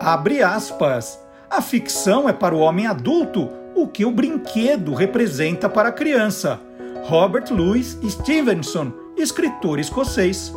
[0.00, 1.18] Abre aspas.
[1.50, 6.60] A ficção é para o homem adulto o que o brinquedo representa para a criança.
[7.04, 10.54] Robert Louis Stevenson, escritor escocês.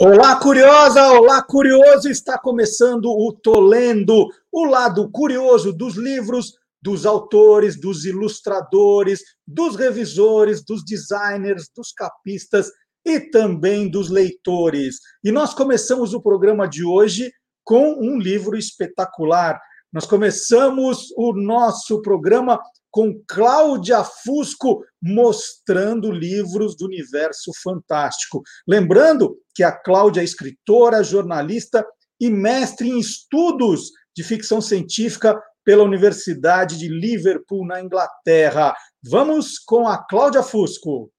[0.00, 1.10] Olá, curiosa!
[1.10, 2.08] Olá, curioso!
[2.08, 10.64] Está começando o Tolendo, o lado curioso dos livros, dos autores, dos ilustradores, dos revisores,
[10.64, 12.70] dos designers, dos capistas
[13.04, 15.00] e também dos leitores.
[15.24, 17.32] E nós começamos o programa de hoje
[17.64, 19.60] com um livro espetacular.
[19.92, 22.60] Nós começamos o nosso programa
[22.90, 28.42] com Cláudia Fusco mostrando livros do universo fantástico.
[28.66, 31.86] Lembrando que a Cláudia é escritora, jornalista
[32.20, 38.74] e mestre em estudos de ficção científica pela Universidade de Liverpool, na Inglaterra.
[39.02, 41.10] Vamos com a Cláudia Fusco.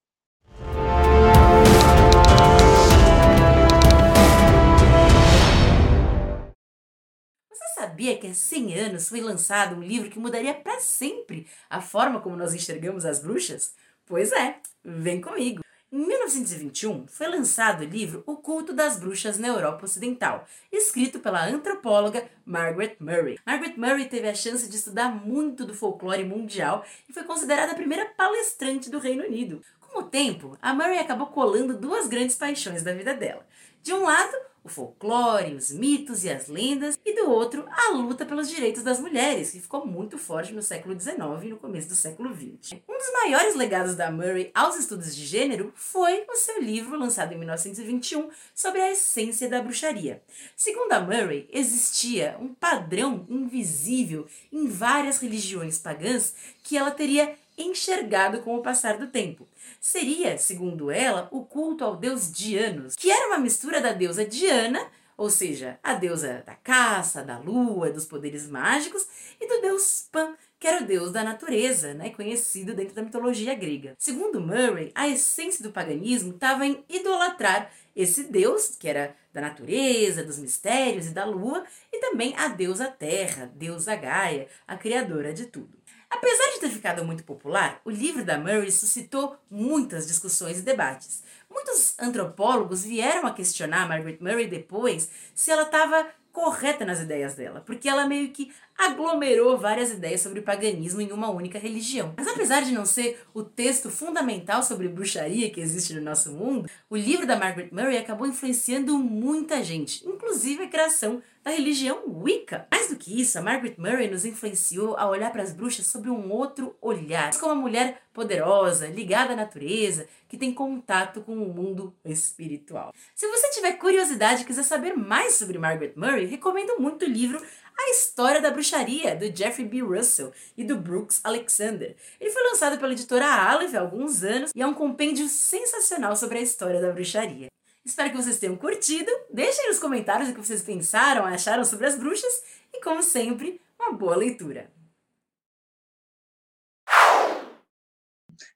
[7.99, 12.21] Sabia que há 100 anos foi lançado um livro que mudaria para sempre a forma
[12.21, 13.75] como nós enxergamos as bruxas?
[14.05, 15.61] Pois é, vem comigo.
[15.91, 21.45] Em 1921, foi lançado o livro O Culto das Bruxas na Europa Ocidental, escrito pela
[21.45, 23.37] antropóloga Margaret Murray.
[23.45, 27.75] Margaret Murray teve a chance de estudar muito do folclore mundial e foi considerada a
[27.75, 29.61] primeira palestrante do Reino Unido.
[29.81, 33.45] Com o tempo, a Murray acabou colando duas grandes paixões da vida dela.
[33.83, 34.37] De um lado,
[34.69, 38.99] o folclore, os mitos e as lendas, e do outro, a luta pelos direitos das
[38.99, 42.79] mulheres, que ficou muito forte no século XIX e no começo do século XX.
[42.87, 47.33] Um dos maiores legados da Murray aos estudos de gênero foi o seu livro, lançado
[47.33, 50.21] em 1921, sobre a essência da bruxaria.
[50.55, 58.41] Segundo a Murray, existia um padrão invisível em várias religiões pagãs que ela teria enxergado
[58.41, 59.48] com o passar do tempo
[59.79, 64.85] seria, segundo ela, o culto ao deus Dianos, que era uma mistura da deusa Diana,
[65.19, 69.05] ou seja, a deusa da caça, da lua, dos poderes mágicos,
[69.39, 73.53] e do deus Pan, que era o deus da natureza, né, conhecido dentro da mitologia
[73.53, 73.95] grega.
[73.97, 80.23] Segundo Murray, a essência do paganismo estava em idolatrar esse deus, que era da natureza,
[80.23, 85.45] dos mistérios e da lua, e também a deusa Terra, deusa Gaia, a criadora de
[85.45, 85.78] tudo.
[86.09, 91.23] Apesar de ter ficado muito popular, o livro da Murray suscitou muitas discussões e debates.
[91.49, 97.61] Muitos antropólogos vieram a questionar Margaret Murray depois se ela estava correta nas ideias dela,
[97.61, 102.13] porque ela meio que aglomerou várias ideias sobre paganismo em uma única religião.
[102.15, 106.69] Mas apesar de não ser o texto fundamental sobre bruxaria que existe no nosso mundo,
[106.89, 112.67] o livro da Margaret Murray acabou influenciando muita gente, inclusive a criação da religião Wicca.
[112.71, 116.09] Mais do que isso, a Margaret Murray nos influenciou a olhar para as bruxas sob
[116.09, 121.53] um outro olhar, como uma mulher poderosa, ligada à natureza, que tem contato com o
[121.53, 122.93] mundo espiritual.
[123.15, 127.41] Se você tiver curiosidade e quiser saber mais sobre Margaret Murray, recomendo muito o livro
[127.79, 129.81] a História da Bruxaria, do Jeffrey B.
[129.81, 131.95] Russell e do Brooks Alexander.
[132.19, 136.39] Ele foi lançado pela editora Aleph há alguns anos e é um compêndio sensacional sobre
[136.39, 137.47] a história da bruxaria.
[137.85, 139.09] Espero que vocês tenham curtido.
[139.33, 143.93] Deixem nos comentários o que vocês pensaram, acharam sobre as bruxas e, como sempre, uma
[143.93, 144.69] boa leitura.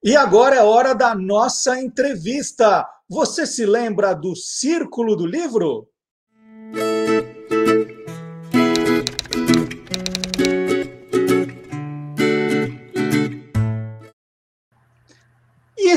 [0.03, 2.85] E agora é hora da nossa entrevista.
[3.09, 5.89] Você se lembra do Círculo do Livro?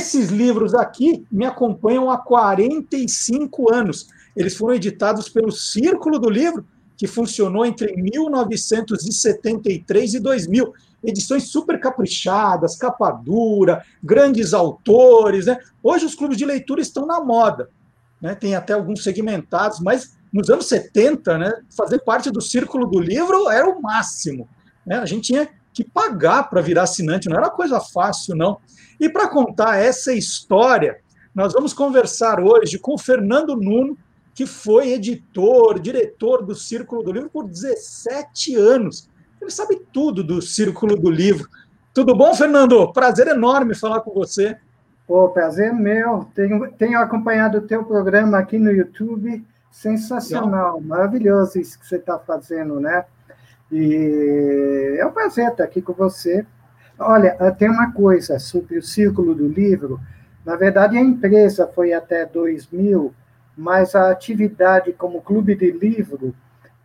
[0.06, 4.09] Esses livros aqui me acompanham há 45 anos.
[4.37, 6.65] Eles foram editados pelo Círculo do Livro,
[6.97, 10.72] que funcionou entre 1973 e 2000.
[11.03, 15.44] Edições super caprichadas, capa dura, grandes autores.
[15.47, 15.59] Né?
[15.83, 17.69] Hoje os clubes de leitura estão na moda.
[18.20, 18.32] Né?
[18.35, 23.50] Tem até alguns segmentados, mas nos anos 70, né, fazer parte do Círculo do Livro
[23.50, 24.49] era o máximo.
[24.87, 24.99] Né?
[24.99, 28.58] A gente tinha que pagar para virar assinante, não era coisa fácil, não.
[28.99, 30.96] E para contar essa história,
[31.34, 33.94] nós vamos conversar hoje com o Fernando Nuno,
[34.34, 39.11] que foi editor, diretor do Círculo do Livro por 17 anos.
[39.38, 41.46] Ele sabe tudo do Círculo do Livro.
[41.93, 42.90] Tudo bom, Fernando?
[42.94, 44.56] Prazer enorme falar com você.
[45.06, 46.26] O prazer meu.
[46.34, 49.44] Tenho, tenho acompanhado o teu programa aqui no YouTube.
[49.70, 53.05] Sensacional, maravilhoso isso que você está fazendo, né?
[53.70, 56.46] E é um prazer estar aqui com você
[56.98, 60.00] Olha, tem uma coisa sobre o círculo do livro.
[60.44, 63.12] Na verdade, a empresa foi até 2000,
[63.56, 66.34] mas a atividade como clube de livro,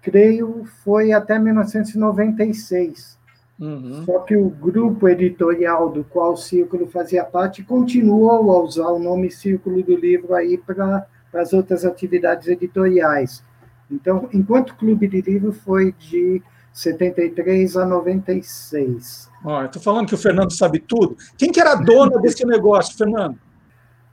[0.02, 3.18] creio, foi até 1996.
[3.58, 4.04] Uhum.
[4.06, 9.00] Só que o grupo editorial do qual o Círculo fazia parte continuou a usar o
[9.00, 13.44] nome Círculo do Livro aí para as outras atividades editoriais.
[13.90, 16.42] Então, enquanto Clube de Livro foi de
[16.74, 19.30] 73 a 96.
[19.44, 21.18] Olha, estou falando que o Fernando sabe tudo.
[21.38, 23.38] Quem que era dona desse negócio, Fernando?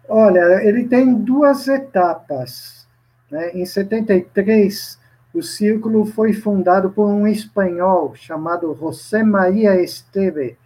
[0.09, 2.87] Olha, ele tem duas etapas.
[3.31, 3.51] Né?
[3.53, 4.99] Em 73,
[5.35, 10.57] o Círculo foi fundado por um espanhol chamado José Maria Esteve.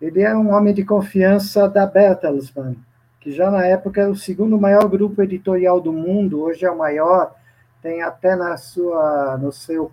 [0.00, 2.76] Ele é um homem de confiança da Bertelsmann,
[3.20, 6.78] que já na época era o segundo maior grupo editorial do mundo, hoje é o
[6.78, 7.34] maior,
[7.82, 9.92] tem até na sua, no seu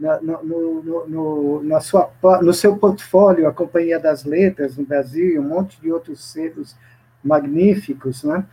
[0.00, 2.10] no, no, no, na sua,
[2.42, 6.74] no seu portfólio a Companhia das Letras no Brasil e um monte de outros selos
[7.22, 8.44] magníficos, né?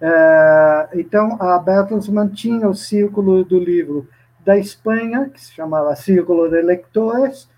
[0.00, 4.08] É, então, a Bertelsmann tinha o Círculo do Livro
[4.44, 7.48] da Espanha, que se chamava Círculo de Lectores,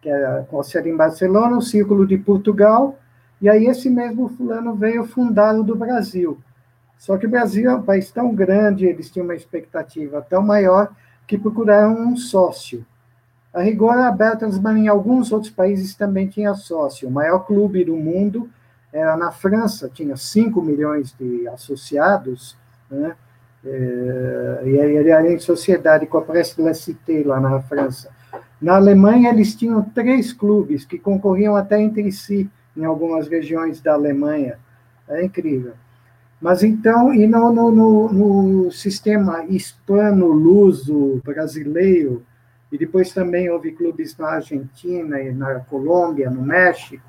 [0.00, 2.98] que era com sede em Barcelona, o Círculo de Portugal,
[3.40, 6.38] e aí esse mesmo fulano veio fundar o do Brasil.
[6.96, 10.90] Só que o Brasil é um país tão grande, eles tinham uma expectativa tão maior,
[11.28, 12.84] que procuraram um sócio.
[13.52, 17.06] A rigor, a Bertelsmann em alguns outros países também tinha sócio.
[17.06, 18.48] O maior clube do mundo
[18.90, 22.56] era na França, tinha 5 milhões de associados,
[22.90, 23.14] né?
[23.64, 28.08] É, e ele era em sociedade com a Presse la Cité, lá na França.
[28.60, 33.92] Na Alemanha, eles tinham três clubes que concorriam até entre si em algumas regiões da
[33.92, 34.58] Alemanha.
[35.08, 35.74] É incrível.
[36.40, 42.24] Mas então, e no, no, no, no sistema hispano-luso brasileiro,
[42.70, 47.08] e depois também houve clubes na Argentina e na Colômbia, no México,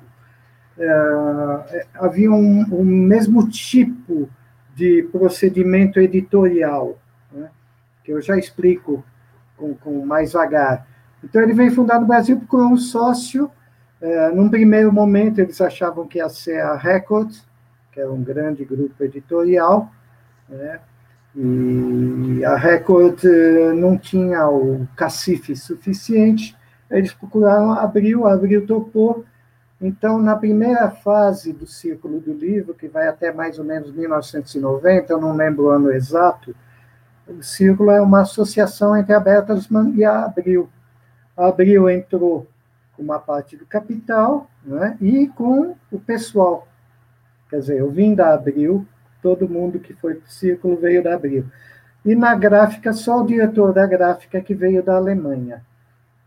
[0.78, 4.28] é, havia um, um, mesmo tipo
[4.74, 6.98] de procedimento editorial,
[7.30, 7.50] né,
[8.02, 9.04] que eu já explico
[9.56, 10.86] com, com mais vagar.
[11.22, 13.50] Então, ele veio fundar no Brasil por um sócio.
[14.00, 17.30] É, num primeiro momento, eles achavam que ia ser a Record,
[17.92, 19.90] que era um grande grupo editorial,
[20.48, 20.80] né,
[21.34, 26.56] e a Record eh, não tinha o cacife suficiente,
[26.90, 29.24] eles procuraram Abril, Abril topou,
[29.80, 35.10] então, na primeira fase do Círculo do Livro, que vai até mais ou menos 1990,
[35.10, 36.54] eu não lembro o ano exato,
[37.26, 40.68] o Círculo é uma associação entre a Bertelsmann e a Abril.
[41.34, 42.46] A Abril entrou
[42.94, 46.68] com uma parte do capital né, e com o pessoal.
[47.50, 48.86] Quer dizer, eu vim da Abril,
[49.20, 51.44] todo mundo que foi para o Círculo veio da Abril.
[52.04, 55.62] E na gráfica, só o diretor da gráfica que veio da Alemanha.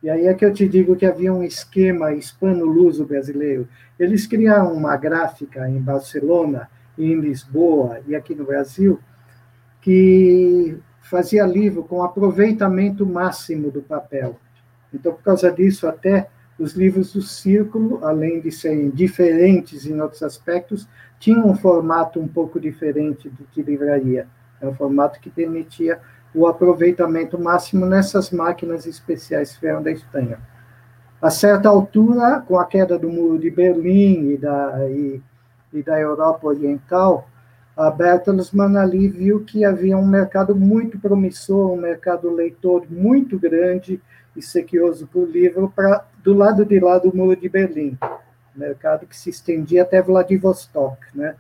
[0.04, 3.68] E aí é que eu te digo que havia um esquema hispano-luso brasileiro.
[3.98, 9.00] Eles criaram uma gráfica em Barcelona, em Lisboa e aqui no Brasil,
[9.82, 14.38] que fazia livro com aproveitamento máximo do papel.
[14.94, 16.28] Então, por causa disso, até
[16.60, 20.88] os livros do Círculo, além de serem diferentes em outros aspectos,
[21.20, 24.28] tinham um formato um pouco diferente do que livraria.
[24.62, 26.00] É um formato que permitia
[26.34, 30.40] o aproveitamento máximo nessas máquinas especiais que vieram da Espanha.
[31.22, 35.22] A certa altura, com a queda do muro de Berlim e da, e,
[35.72, 37.30] e da Europa Oriental,
[37.76, 44.02] a Bertelsmann ali viu que havia um mercado muito promissor, um mercado leitor muito grande
[44.36, 47.98] e sequioso para o livro, pra, do lado de lá do muro de Berlim,
[48.56, 51.36] mercado que se estendia até Vladivostok, né?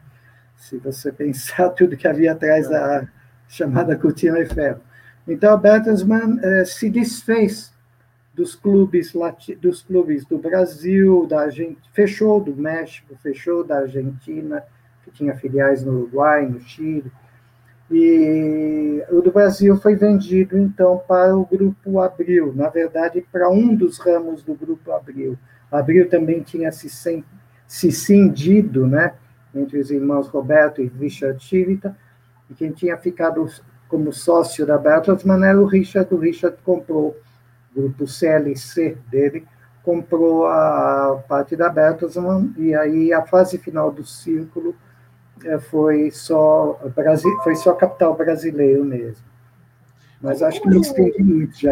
[0.57, 3.07] se você pensar tudo que havia atrás da
[3.47, 4.81] chamada cortina de ferro.
[5.27, 7.71] Então, a Bertelsmann eh, se desfez
[8.33, 9.13] dos clubes,
[9.61, 14.63] dos clubes do Brasil, da Argentina, fechou do México, fechou da Argentina,
[15.03, 17.11] que tinha filiais no Uruguai, no Chile,
[17.95, 23.75] e o do Brasil foi vendido, então, para o Grupo Abril, na verdade, para um
[23.75, 25.38] dos ramos do Grupo Abril.
[25.71, 26.89] Abril também tinha se,
[27.67, 29.13] se cindido, né,
[29.53, 31.95] entre os irmãos Roberto e Richard Chivita,
[32.50, 33.45] e quem tinha ficado
[33.88, 36.12] como sócio da Bertelsmann era o Richard.
[36.15, 37.15] O Richard comprou,
[37.75, 39.45] o grupo CLC dele,
[39.83, 44.75] comprou a parte da Bertelsmann, e aí a fase final do círculo
[45.69, 46.79] foi só,
[47.43, 49.23] foi só capital brasileiro mesmo.
[50.21, 51.71] Mas acho que não estendi muito já.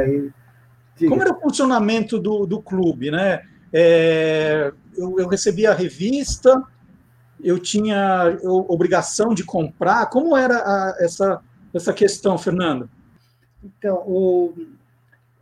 [1.08, 3.42] Como era o funcionamento do, do clube, né?
[3.74, 6.62] É, eu, eu recebi a revista,
[7.42, 10.08] eu tinha obrigação de comprar.
[10.08, 11.42] Como era a, essa,
[11.74, 12.90] essa questão, Fernando?
[13.64, 14.54] Então, o,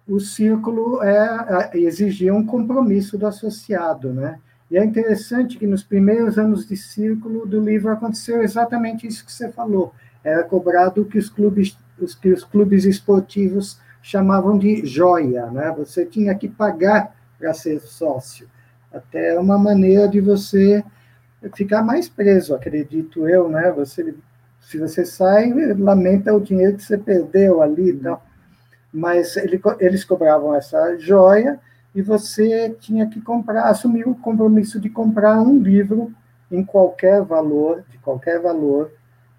[0.07, 4.39] o círculo é, exigia um compromisso do associado, né?
[4.69, 9.31] E é interessante que nos primeiros anos de círculo do livro aconteceu exatamente isso que
[9.31, 9.93] você falou.
[10.23, 15.73] Era cobrado o que os clubes, os que os clubes esportivos chamavam de joia, né?
[15.77, 18.47] Você tinha que pagar para ser sócio.
[18.93, 20.83] Até uma maneira de você
[21.55, 23.71] ficar mais preso, acredito eu, né?
[23.71, 24.13] Você,
[24.61, 28.19] se você sai, lamenta o dinheiro que você perdeu ali, então.
[28.93, 31.59] Mas ele, eles cobravam essa joia
[31.93, 36.13] e você tinha que comprar, assumir o compromisso de comprar um livro
[36.51, 38.91] em qualquer valor, de qualquer valor,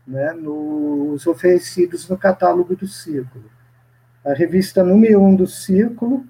[0.06, 3.44] né, nos oferecidos no catálogo do Círculo.
[4.24, 6.24] A revista número um do Círculo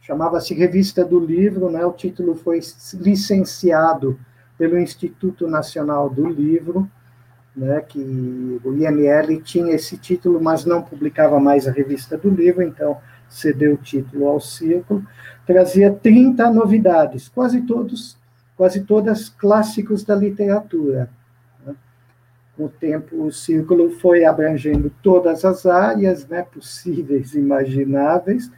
[0.00, 2.60] chamava-se Revista do Livro, né, o título foi
[2.94, 4.18] licenciado
[4.56, 6.90] pelo Instituto Nacional do Livro,
[7.54, 12.62] né, que o INL tinha esse título, mas não publicava mais a Revista do Livro,
[12.62, 12.98] então
[13.30, 15.06] cedeu o título ao Círculo,
[15.46, 18.18] trazia 30 novidades, quase todos,
[18.56, 21.08] quase todas clássicos da literatura.
[21.64, 21.74] Né?
[22.56, 28.50] Com o tempo, o Círculo foi abrangendo todas as áreas né, possíveis, imagináveis,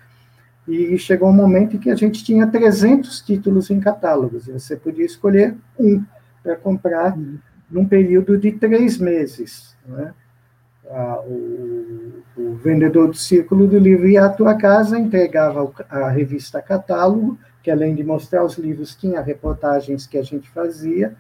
[0.67, 4.77] e chegou um momento em que a gente tinha 300 títulos em catálogos, e você
[4.77, 6.03] podia escolher um
[6.43, 7.39] para comprar uhum.
[7.71, 9.77] num período de três meses.
[9.87, 10.13] Né?
[10.85, 17.39] O, o, vendedor do círculo do livro ia à tua casa, entregava a revista Catálogo,
[17.63, 21.15] que além de mostrar os livros, tinha reportagens que a gente fazia,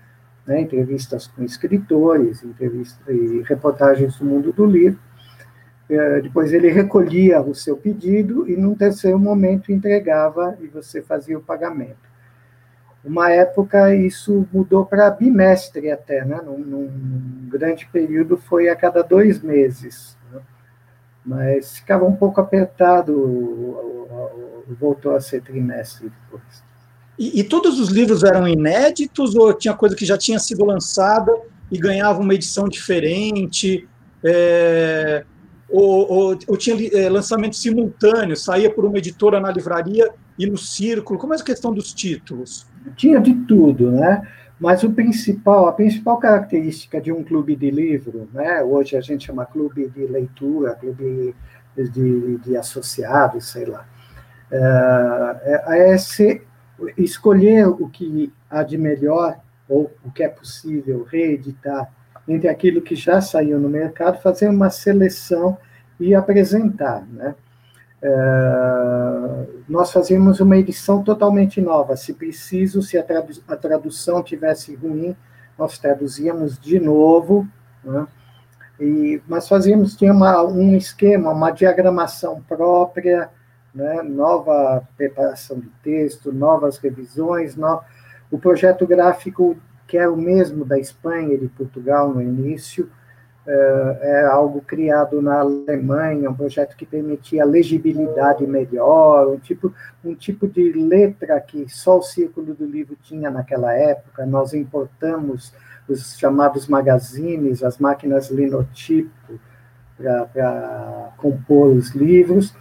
[0.47, 4.99] né, entrevistas com escritores, entrevistas e reportagens do mundo do livro.
[5.89, 11.39] É, depois ele recolhia o seu pedido e, num terceiro momento, entregava e você fazia
[11.39, 12.12] o pagamento.
[13.05, 16.41] Uma época isso mudou para bimestre até, né?
[16.45, 20.17] Num, num, grande período foi a cada dois meses.
[20.33, 20.41] Né?
[21.27, 23.13] Mas ficava um pouco apertado,
[24.79, 26.63] voltou a ser trimestre depois.
[27.19, 31.33] E, e, todos os livros eram inéditos ou tinha coisa que já tinha sido lançada
[31.71, 33.87] e ganhava uma edição diferente?
[34.25, 35.25] É,
[35.69, 40.57] ou, ou, ou, tinha é, lançamento simultâneo, saía por uma editora na livraria e no
[40.57, 41.19] círculo?
[41.19, 42.67] Como é a questão dos títulos?
[42.97, 44.27] tinha de tudo, né?
[44.59, 48.63] Mas o principal, a principal característica de um clube de livro, né?
[48.63, 51.35] Hoje a gente chama clube de leitura, clube
[51.77, 53.87] de, de associados, sei lá,
[54.51, 55.97] é, é, é
[56.97, 61.91] escolher o que há de melhor ou o que é possível reeditar
[62.29, 65.59] entre aquilo que já saiu no mercado, fazer uma seleção
[65.99, 67.35] e apresentar, né?
[68.01, 69.02] É,
[69.73, 71.97] nós fazíamos uma edição totalmente nova.
[71.97, 75.17] Se preciso, se a, tradu a tradução tivesse ruim,
[75.59, 77.49] nós traduzíamos de novo,
[77.83, 78.07] né?
[78.79, 83.31] e, mas fazíamos, tinha uma, um esquema, uma diagramação própria,
[83.75, 84.03] né?
[84.03, 87.81] nova preparação de texto, novas revisões, no...
[88.31, 89.57] o projeto gráfico,
[89.89, 92.91] que era o mesmo da Espanha e de Portugal no início,
[93.47, 100.15] é, é algo criado na Alemanha, um projeto que permitia legibilidade melhor, um tipo, um
[100.15, 104.25] tipo de letra que só o Círculo do Livro tinha naquela época.
[104.25, 105.53] Nós importamos
[105.89, 109.41] os chamados magazines, as máquinas linotipo,
[109.97, 112.55] para compor os livros.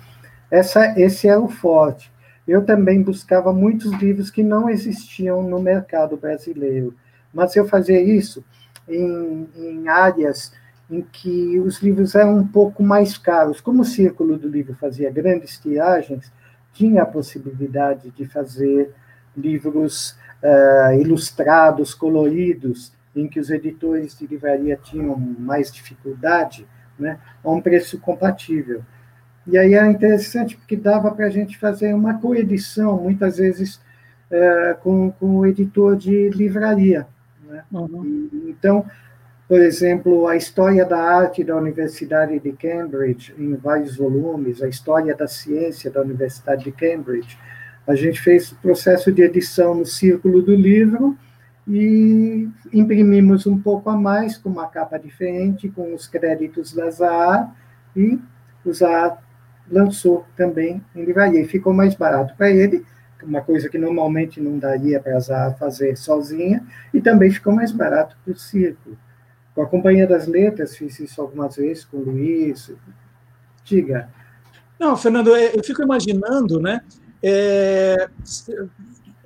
[0.50, 2.12] Essa, esse é o forte.
[2.48, 6.96] Eu também buscava muitos livros que não existiam no mercado brasileiro,
[7.34, 8.44] mas eu fazia isso
[8.90, 10.52] em, em áreas
[10.92, 13.62] em que os livros eram um pouco mais caros.
[13.62, 16.30] Como o Círculo do Livro fazia grandes tiragens,
[16.74, 18.92] tinha a possibilidade de fazer
[19.36, 26.68] livros uh, ilustrados, coloridos, em que os editores de livraria tinham mais dificuldade,
[27.00, 28.84] né, a um preço compatível.
[29.48, 33.76] E aí era interessante porque dava para a gente fazer uma coedição, muitas vezes
[34.30, 37.08] uh, com, com o editor de livraria.
[37.46, 37.64] Né?
[37.72, 38.30] Uhum.
[38.48, 38.86] então,
[39.51, 45.13] por exemplo, a história da arte da Universidade de Cambridge, em vários volumes, a história
[45.13, 47.38] da ciência da Universidade de Cambridge.
[47.86, 51.17] A gente fez o processo de edição no Círculo do Livro
[51.67, 57.53] e imprimimos um pouco a mais, com uma capa diferente, com os créditos da Zahar,
[57.93, 58.17] e
[58.63, 59.22] o Zahar
[59.70, 61.41] lançou também em livraria.
[61.41, 62.86] E ficou mais barato para ele,
[63.22, 67.74] uma coisa que normalmente não daria para a Zahar fazer sozinha, e também ficou mais
[67.74, 68.98] barato para o Círculo.
[69.62, 72.72] Com a Companhia das Letras, fiz isso algumas vezes com o Luiz.
[73.63, 74.10] Diga.
[74.80, 76.82] Não, Fernando, é, eu fico imaginando, né?
[77.22, 78.10] É,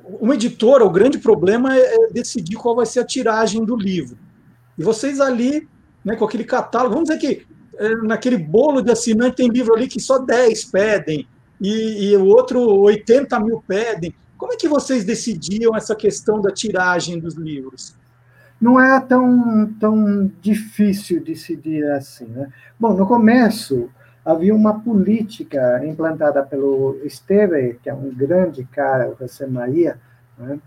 [0.04, 4.18] uma editora, o grande problema é decidir qual vai ser a tiragem do livro.
[4.78, 5.70] E vocês ali,
[6.04, 7.46] né, com aquele catálogo, vamos dizer que
[7.78, 11.26] é, naquele bolo de assinante tem livro ali que só 10 pedem,
[11.62, 14.14] e, e o outro 80 mil pedem.
[14.38, 17.96] Como é que vocês decidiam essa questão da tiragem dos livros?
[18.60, 22.26] Não era tão, tão difícil decidir assim.
[22.26, 22.52] Né?
[22.80, 23.90] Bom, no começo,
[24.24, 30.00] havia uma política implantada pelo Esteve, que é um grande cara, o José Maria,
[30.38, 30.60] né?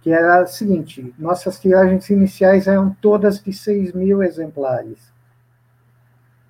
[0.00, 5.12] que era a seguinte: nossas tiragens iniciais eram todas de 6 mil exemplares,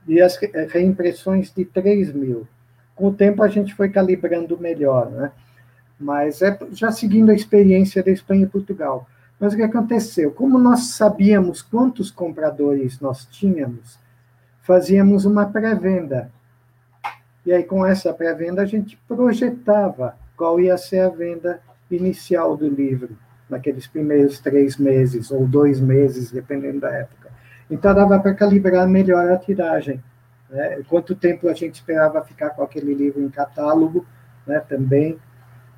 [0.06, 0.36] e as
[0.70, 2.46] reimpressões de 3 mil.
[2.94, 5.32] Com o tempo, a gente foi calibrando melhor, né?
[5.98, 9.08] mas é já seguindo a experiência da Espanha e Portugal.
[9.38, 10.30] Mas o que aconteceu?
[10.30, 13.98] Como nós sabíamos quantos compradores nós tínhamos,
[14.62, 16.30] fazíamos uma pré-venda.
[17.44, 22.68] E aí, com essa pré-venda, a gente projetava qual ia ser a venda inicial do
[22.68, 23.16] livro,
[23.48, 27.30] naqueles primeiros três meses, ou dois meses, dependendo da época.
[27.70, 30.02] Então, dava para calibrar melhor a tiragem.
[30.50, 30.82] Né?
[30.88, 34.04] Quanto tempo a gente esperava ficar com aquele livro em catálogo,
[34.46, 35.18] né, também.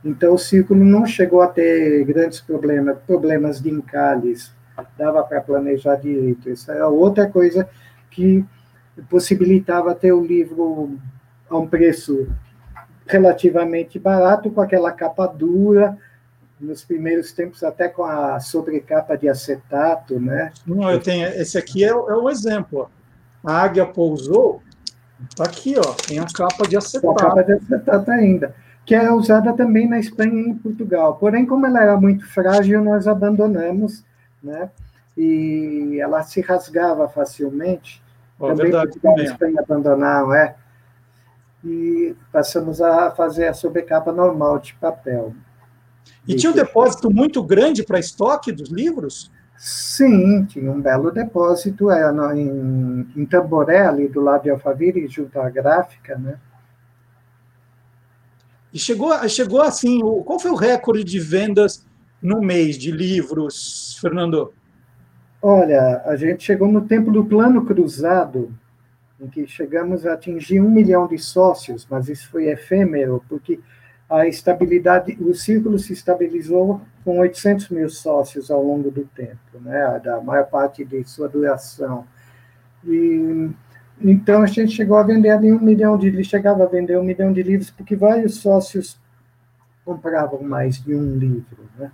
[0.04, 4.52] Então, o círculo não chegou a ter grandes problemas, problemas de encalhes,
[4.96, 6.48] dava para planejar direito.
[6.48, 7.68] Isso era outra coisa
[8.10, 8.44] que
[9.08, 10.96] possibilitava ter o livro
[11.48, 12.28] a um preço
[13.06, 15.96] relativamente barato, com aquela capa dura,
[16.60, 20.52] nos primeiros tempos até com a sobrecapa de acetato, né?
[20.66, 22.90] Não, eu tenho, esse aqui é, é um exemplo.
[23.44, 24.60] A águia pousou,
[25.30, 27.10] está aqui, ó, tem a capa de acetato.
[27.12, 28.54] A capa de acetato ainda,
[28.88, 31.16] que é usada também na Espanha e em Portugal.
[31.16, 34.02] Porém, como ela era muito frágil, nós abandonamos,
[34.42, 34.70] né?
[35.14, 38.02] E ela se rasgava facilmente,
[38.40, 39.26] Oh, também verdade, também.
[39.26, 40.54] Espanha abandonaram, é.
[41.62, 45.34] E passamos a fazer a sobrecapa normal de papel.
[46.26, 49.30] E, e tinha um depósito muito grande para estoque dos livros?
[49.58, 55.38] Sim, tinha um belo depósito é, em, em Tamboré, ali do lado de Alphaville, junto
[55.38, 56.38] à gráfica, né?
[58.78, 61.84] E chegou, chegou assim, qual foi o recorde de vendas
[62.22, 64.54] no mês de livros, Fernando?
[65.42, 68.54] Olha, a gente chegou no tempo do plano cruzado,
[69.20, 73.58] em que chegamos a atingir um milhão de sócios, mas isso foi efêmero, porque
[74.08, 80.00] a estabilidade, o círculo se estabilizou com 800 mil sócios ao longo do tempo, né,
[80.04, 82.06] da maior parte de sua duração.
[82.86, 83.50] E
[84.00, 87.32] então a gente chegou a vender ali um milhão de chegava a vender um milhão
[87.32, 89.00] de livros porque vários sócios
[89.84, 91.90] compravam mais de um livro, né?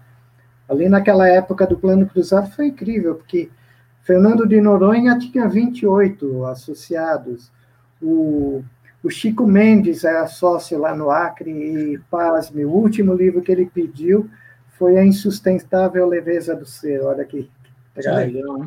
[0.69, 3.51] Ali naquela época do Plano Cruzado foi incrível, porque
[4.03, 7.53] Fernando de Noronha tinha 28 associados,
[8.03, 8.63] o,
[9.03, 13.67] o Chico Mendes era sócio lá no Acre, e, pasme, o último livro que ele
[13.67, 14.29] pediu
[14.79, 17.03] foi A Insustentável Leveza do Ser.
[17.03, 17.49] Olha que,
[17.95, 18.67] legal,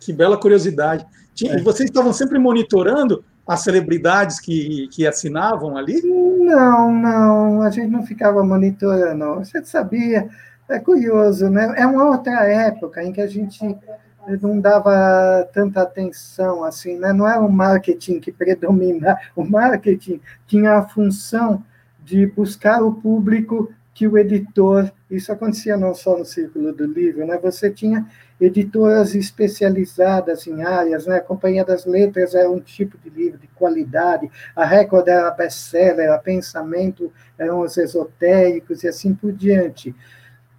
[0.00, 1.06] Que bela curiosidade.
[1.34, 1.60] Tinha, é.
[1.60, 6.02] Vocês estavam sempre monitorando as celebridades que, que assinavam ali?
[6.02, 10.28] Não, não, a gente não ficava monitorando, gente sabia
[10.70, 11.74] é curioso, né?
[11.76, 13.76] É uma outra época em que a gente
[14.40, 17.12] não dava tanta atenção assim, né?
[17.12, 19.18] Não era o marketing que predominava.
[19.34, 21.62] O marketing tinha a função
[22.04, 24.90] de buscar o público que o editor.
[25.10, 27.38] Isso acontecia não só no círculo do livro, né?
[27.42, 28.06] Você tinha
[28.40, 31.16] editoras especializadas em áreas, né?
[31.16, 36.10] A Companhia das Letras era um tipo de livro de qualidade, a Record era best-seller,
[36.10, 39.94] a Pensamento eram os esotéricos e assim por diante.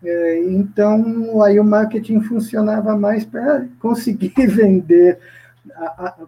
[0.04, 5.20] É, então, aí o marketing funcionava mais para conseguir vender.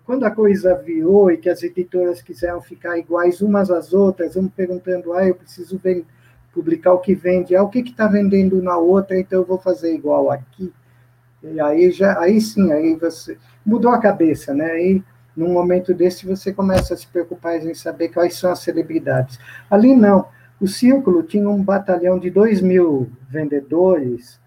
[0.06, 4.48] quando a coisa virou e que as editoras quiseram ficar iguais umas às outras, um
[4.48, 5.80] perguntando, ah, eu preciso
[6.54, 9.94] publicar o que vende, ah, o que está vendendo na outra, então eu vou fazer
[9.94, 10.72] igual aqui.
[11.44, 14.72] E aí, já, aí sim, aí você mudou a cabeça, né?
[14.72, 15.04] Aí,
[15.36, 19.40] num momento desse, você começa a se preocupar em saber quais são as celebridades.
[19.70, 20.28] Ali não
[20.64, 24.40] o Círculo tinha um batalhão de dois mil vendedores,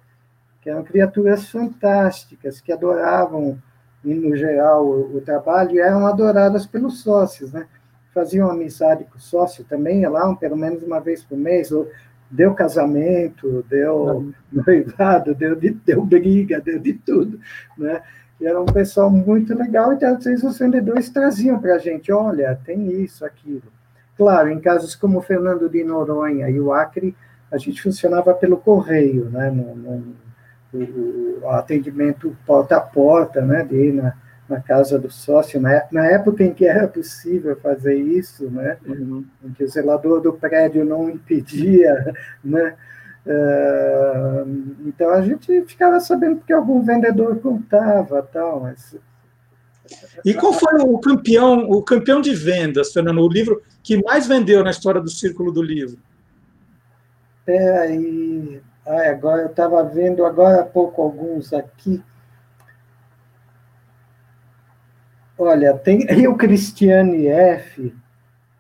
[0.63, 3.59] que eram criaturas fantásticas, que adoravam,
[4.03, 7.67] no geral, o, o trabalho e eram adoradas pelos sócios, né?
[8.15, 11.87] Faziam amizade com o sócio também, lá pelo menos uma vez por mês, ou
[12.31, 17.39] deu casamento, deu noivado, deu, deu briga, deu de tudo,
[17.77, 18.03] né?
[18.41, 22.13] E era um pessoal muito legal, então às vezes os vendedores traziam para a gente,
[22.13, 23.73] olha, tem isso, aquilo.
[24.17, 27.17] Claro, em casos como o Fernando de Noronha e o Acre,
[27.51, 30.17] a gente funcionava pelo correio, né, no, no
[30.75, 34.15] o, atendimento porta a porta, né, de ir na,
[34.49, 39.25] na casa do sócio, na, na, época em que era possível fazer isso, né, uhum.
[39.45, 42.77] em que o zelador do prédio não impedia, né,
[43.27, 48.97] uh, então a gente ficava sabendo porque algum vendedor contava, tal, mas
[50.25, 53.21] e qual foi o campeão, o campeão de vendas, Fernando?
[53.21, 55.99] O livro que mais vendeu na história do Círculo do Livro?
[57.45, 58.61] Peraí.
[58.87, 62.03] Ai, agora eu estava vendo agora há pouco alguns aqui.
[65.39, 67.95] Olha, tem e o Cristiane F.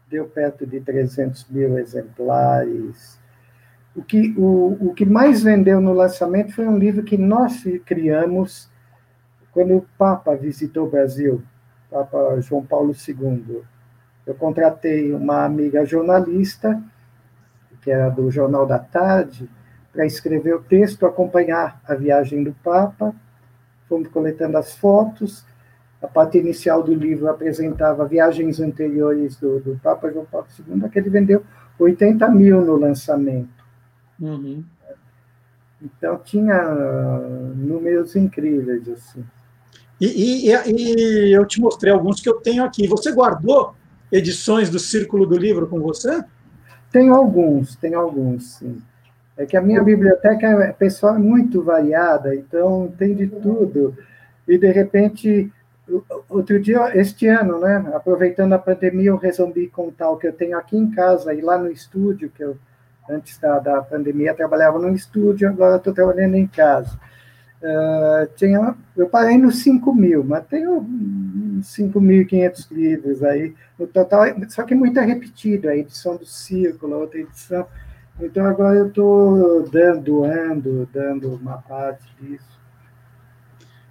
[0.08, 3.18] Deu perto de 300 mil exemplares.
[3.94, 8.70] O que, o, o que mais vendeu no lançamento foi um livro que nós criamos
[9.52, 11.42] quando o Papa visitou o Brasil,
[11.90, 13.62] Papa João Paulo II.
[14.26, 16.80] Eu contratei uma amiga jornalista,
[17.80, 19.48] que era do Jornal da Tarde,
[19.92, 23.14] para escrever o texto, acompanhar a viagem do Papa.
[23.88, 25.46] Fomos coletando as fotos.
[26.02, 30.98] A parte inicial do livro apresentava viagens anteriores do, do Papa João Paulo II, que
[30.98, 31.42] ele vendeu
[31.78, 33.64] 80 mil no lançamento.
[34.20, 34.64] Uhum.
[35.82, 38.88] Então, tinha uh, números incríveis.
[38.88, 39.24] Assim.
[40.00, 42.87] E, e, e, eu te mostrei alguns que eu tenho aqui.
[42.87, 43.74] Você guardou
[44.11, 46.22] edições do Círculo do Livro com você?
[46.90, 48.80] Tenho alguns, tenho alguns, sim.
[49.37, 53.94] É que a minha biblioteca é pessoal é muito variada, então tem de tudo.
[54.48, 55.52] E de repente,
[56.29, 60.59] outro dia, este ano, né, aproveitando a pandemia, eu resolvi contar o que eu tenho
[60.59, 62.57] aqui em casa e lá no estúdio, que eu
[63.09, 66.99] antes da, da pandemia trabalhava no estúdio, agora estou trabalhando em casa.
[67.62, 70.85] Uh, tinha, eu parei nos 5 mil, mas tenho
[71.61, 77.18] 5.500 livros aí no total, só que muito é repetido, a edição do Círculo, outra
[77.18, 77.66] edição.
[78.20, 82.55] Então agora eu estou dando, doando, dando uma parte disso.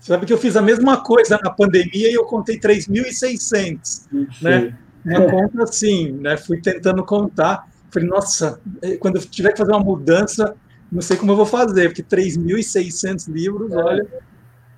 [0.06, 4.04] Sabe que eu fiz a mesma coisa na pandemia e eu contei 3.600,
[4.39, 4.78] né?
[5.04, 6.38] Uma conta assim, né?
[6.38, 7.68] Fui tentando contar.
[7.89, 10.56] Falei, nossa, eh, quando eu tiver que fazer uma mudança,
[10.91, 13.76] não sei como eu vou fazer, porque 3.600 livros, é.
[13.78, 14.08] olha.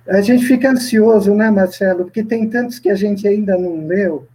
[0.08, 2.04] A gente fica ansioso, né, Marcelo?
[2.04, 4.26] Porque tem tantos que a gente ainda não leu.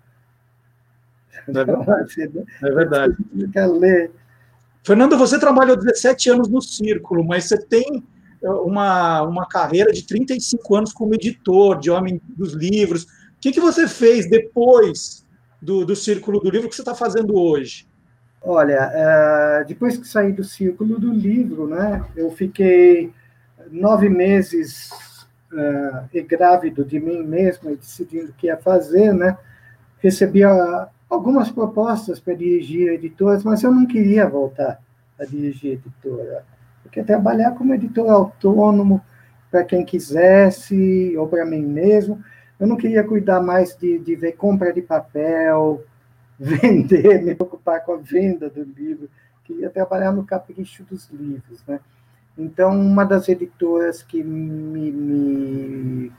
[1.48, 2.14] É verdade.
[2.62, 3.16] É verdade.
[3.36, 4.12] Fica ler.
[4.84, 8.04] Fernando, você trabalhou 17 anos no Círculo, mas você tem
[8.44, 13.04] uma, uma carreira de 35 anos como editor, de homem dos livros.
[13.04, 13.08] O
[13.40, 15.26] que, que você fez depois
[15.62, 17.88] do, do Círculo do Livro que você está fazendo hoje?
[18.42, 23.14] Olha, uh, depois que saí do Círculo do Livro, né, eu fiquei
[23.72, 24.92] nove meses
[25.54, 29.38] uh, e grávido de mim mesmo e decidindo o que ia fazer, né?
[30.00, 34.82] Recebia algumas propostas para dirigir editoras, mas eu não queria voltar
[35.18, 36.44] a dirigir editora.
[36.94, 39.02] Queria trabalhar como editor autônomo
[39.50, 42.24] para quem quisesse ou para mim mesmo.
[42.60, 45.84] Eu não queria cuidar mais de, de ver compra de papel,
[46.38, 49.10] vender, me preocupar com a venda do livro.
[49.44, 51.80] Queria trabalhar no capricho dos livros, né?
[52.38, 56.12] Então, uma das editoras que me, me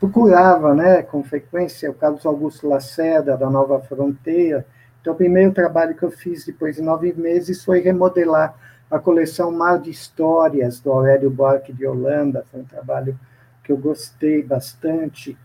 [0.00, 4.66] procurava né, com frequência é o Carlos Augusto Lacerda, da Nova Fronteira.
[5.00, 8.54] Então, o primeiro trabalho que eu fiz depois de nove meses foi remodelar
[8.90, 12.44] a coleção Mar de Histórias, do Aurélio Borque de Holanda.
[12.50, 13.18] Foi um trabalho
[13.62, 15.36] que eu gostei bastante.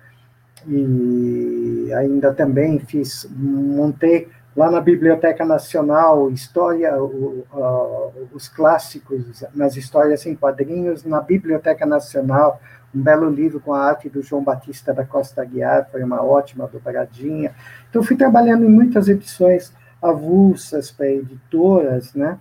[0.65, 9.75] E ainda também fiz, montei lá na Biblioteca Nacional, história, o, uh, os clássicos nas
[9.75, 12.62] histórias em quadrinhos, na Biblioteca Nacional,
[12.95, 16.67] um belo livro com a arte do João Batista da Costa Aguiar, foi uma ótima
[16.67, 17.53] dobradinha.
[17.89, 22.38] Então, fui trabalhando em muitas edições avulsas para editoras, né?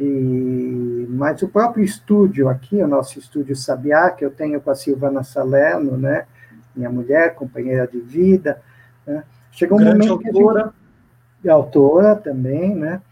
[0.00, 4.74] E, mas o próprio estúdio aqui, o nosso estúdio Sabiá, que eu tenho com a
[4.74, 6.24] Silvana Salerno, né?
[6.74, 8.62] Minha mulher, companheira de vida,
[9.06, 9.22] né?
[9.52, 10.62] Chegou um Grande momento autora.
[10.62, 13.02] que a gente autora também, né?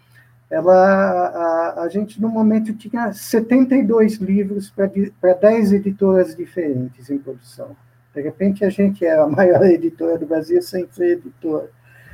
[0.48, 4.72] Ela, a, a gente, no momento, tinha 72 livros
[5.20, 7.76] para 10 editoras diferentes em produção.
[8.14, 11.68] De repente, a gente era a maior editora do Brasil sem ser editora.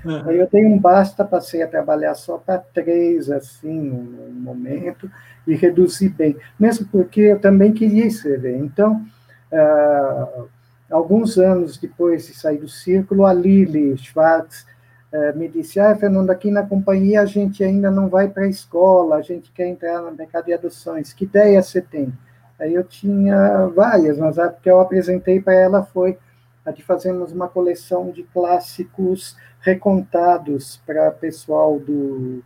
[0.05, 0.31] Uhum.
[0.31, 5.11] Eu tenho um basta, passei a trabalhar só para três, assim, no, no, momento,
[5.47, 6.37] e reduzi bem.
[6.59, 8.57] Mesmo porque eu também queria escrever.
[8.59, 9.05] Então,
[9.53, 10.49] uh,
[10.91, 14.67] alguns anos depois de sair do círculo, a Lili Schwartz
[15.15, 18.49] é, me disse, ah, Fernando, aqui na companhia a gente ainda não vai para a
[18.49, 22.13] escola, a gente quer entrar no mercado de adoções, que ideia você tem?
[22.59, 26.19] Aí eu tinha várias, mas a que eu apresentei para ela foi
[26.65, 32.43] a de fazermos uma coleção de clássicos recontados para pessoal do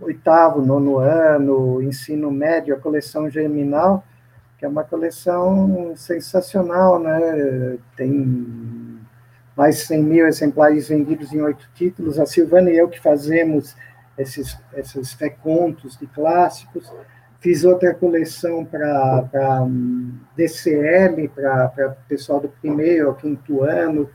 [0.00, 4.04] oitavo, nono ano, ensino médio, a coleção Germinal,
[4.58, 7.78] que é uma coleção sensacional, né?
[7.96, 8.98] Tem
[9.56, 12.18] mais de 100 mil exemplares vendidos em oito títulos.
[12.18, 13.76] A Silvana e eu que fazemos
[14.16, 16.92] esses, esses recontos de clássicos.
[17.40, 19.66] Fiz outra coleção para
[20.36, 24.10] DCL, para pessoal do primeiro ao quinto ano,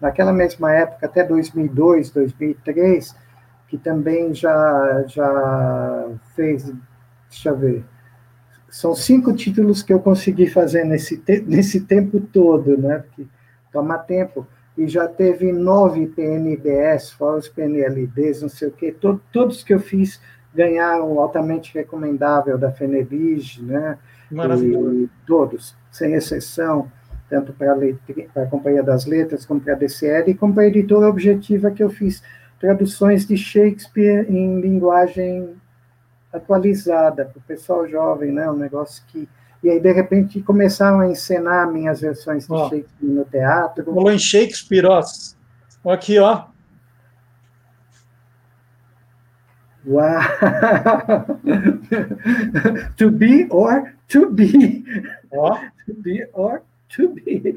[0.00, 3.14] naquela mesma época, até 2002, 2003,
[3.68, 6.72] que também já, já fez
[7.28, 7.84] deixa eu ver,
[8.74, 12.98] são cinco títulos que eu consegui fazer nesse, te nesse tempo todo, né?
[12.98, 13.24] Porque
[13.72, 14.46] toma tempo.
[14.76, 18.90] E já teve nove PNBS, fora os PNLDs, não sei o quê.
[18.90, 20.20] Todo, todos que eu fiz
[20.54, 23.98] ganharam altamente recomendável da FENELIGE, né?
[24.30, 24.94] Maravilhoso.
[24.94, 26.90] E todos, sem exceção,
[27.28, 31.08] tanto para a Companhia das Letras, como para a DCL, e como para a editora
[31.08, 32.22] objetiva que eu fiz
[32.60, 35.54] traduções de Shakespeare em linguagem
[36.32, 38.50] atualizada para o pessoal jovem, né?
[38.50, 39.28] Um negócio que
[39.62, 43.84] e aí de repente começaram a encenar minhas versões de Shakespeare no teatro.
[43.86, 45.02] Falou em Shakespeare, ó.
[45.90, 46.53] Aqui, ó.
[49.86, 50.00] Uau!
[52.96, 54.84] to be or to be.
[55.32, 55.58] Ó.
[55.86, 57.54] To be or to be.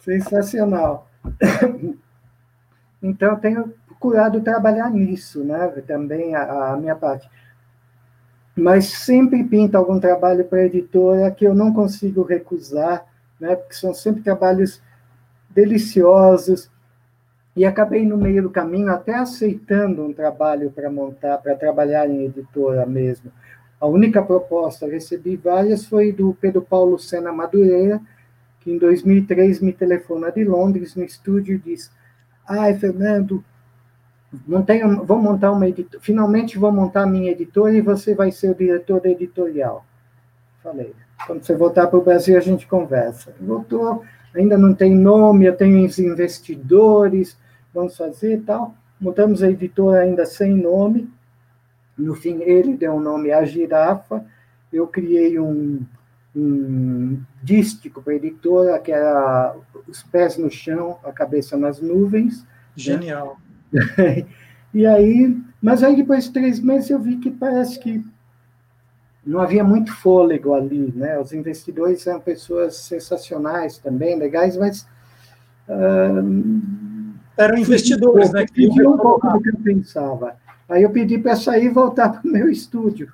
[0.00, 1.08] Sensacional.
[3.02, 5.68] Então, eu tenho procurado trabalhar nisso, né?
[5.86, 7.28] Também a, a minha parte.
[8.56, 13.06] Mas sempre pinta algum trabalho para a editora que eu não consigo recusar,
[13.38, 13.54] né?
[13.54, 14.82] Porque são sempre trabalhos
[15.50, 16.68] deliciosos.
[17.58, 22.24] E acabei no meio do caminho até aceitando um trabalho para montar, para trabalhar em
[22.24, 23.32] editora mesmo.
[23.80, 28.00] A única proposta, recebi várias, foi do Pedro Paulo Sena Madureira,
[28.60, 31.90] que em 2003 me telefona de Londres no estúdio e diz:
[32.48, 33.42] Ai, Fernando,
[34.46, 38.52] montei, vou montar uma editora, finalmente vou montar a minha editora e você vai ser
[38.52, 39.84] o diretor editorial.
[40.62, 40.94] Falei,
[41.26, 43.34] quando você voltar para o Brasil a gente conversa.
[43.40, 47.36] Voltou, ainda não tem nome, eu tenho os investidores,
[47.72, 48.74] vamos fazer e tal.
[49.00, 51.08] Montamos a editora ainda sem nome.
[51.96, 54.24] No fim, ele deu o um nome à girafa.
[54.72, 55.84] Eu criei um,
[56.34, 59.54] um dístico para a editora, que era
[59.86, 62.46] os pés no chão, a cabeça nas nuvens.
[62.76, 63.38] Genial.
[63.72, 64.26] Né?
[64.74, 68.04] e aí, mas aí depois de três meses eu vi que parece que
[69.24, 71.18] não havia muito fôlego ali, né?
[71.18, 74.88] Os investidores eram pessoas sensacionais também, legais, mas
[75.68, 76.97] uh,
[77.38, 78.44] eram investidores, né?
[78.46, 80.36] Que um pouco do que eu pensava.
[80.68, 83.10] Aí eu pedi para sair e voltar para o meu estúdio.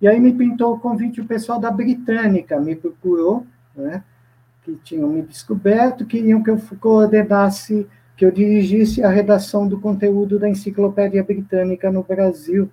[0.00, 4.02] E aí me pintou o convite, o pessoal da Britânica me procurou, né?
[4.62, 10.38] que tinham me descoberto, queriam que eu coordenasse, que eu dirigisse a redação do conteúdo
[10.38, 12.70] da Enciclopédia Britânica no Brasil.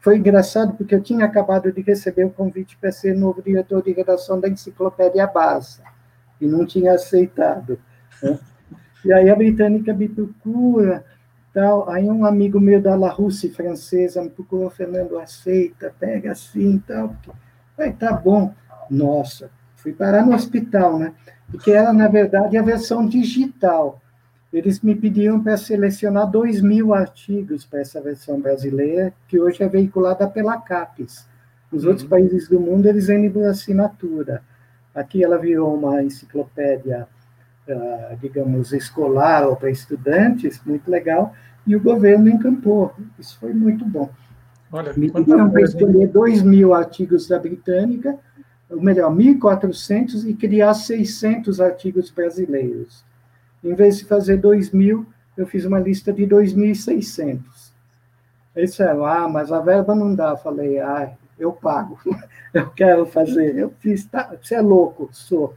[0.00, 3.92] Foi engraçado porque eu tinha acabado de receber o convite para ser novo diretor de
[3.92, 5.82] redação da Enciclopédia Bassa,
[6.40, 7.78] e não tinha aceitado.
[8.22, 8.38] Né?
[9.04, 11.04] E aí a Britânica me procura,
[11.52, 11.88] tal.
[11.88, 17.14] Aí um amigo meu da La Russe francesa me procurou, Fernando, aceita, pega assim, tal.
[17.76, 18.52] Falei, tá bom.
[18.90, 21.12] Nossa, fui parar no hospital, né?
[21.50, 24.00] Porque era, na verdade, a versão digital.
[24.52, 29.68] Eles me pediam para selecionar dois mil artigos para essa versão brasileira, que hoje é
[29.68, 31.28] veiculada pela CAPES.
[31.70, 31.90] Nos uhum.
[31.90, 34.42] outros países do mundo, eles vendem por assinatura.
[34.94, 37.06] Aqui ela virou uma enciclopédia
[37.68, 41.34] uh, digamos, escolar ou para estudantes, muito legal,
[41.66, 42.94] e o governo encampou.
[43.18, 44.10] Isso foi muito bom.
[44.72, 48.18] Olha, Me pediram para escolher 2 mil artigos da Britânica,
[48.68, 53.04] ou melhor, 1.400, e criar 600 artigos brasileiros.
[53.64, 57.40] Em vez de fazer 2 mil, eu fiz uma lista de 2.600.
[58.54, 60.36] Eles disseram, ah, mas a verba não dá.
[60.36, 61.98] Falei, ah, eu pago,
[62.52, 63.56] eu quero fazer.
[63.56, 65.54] Eu fiz, tá, você é louco, sou.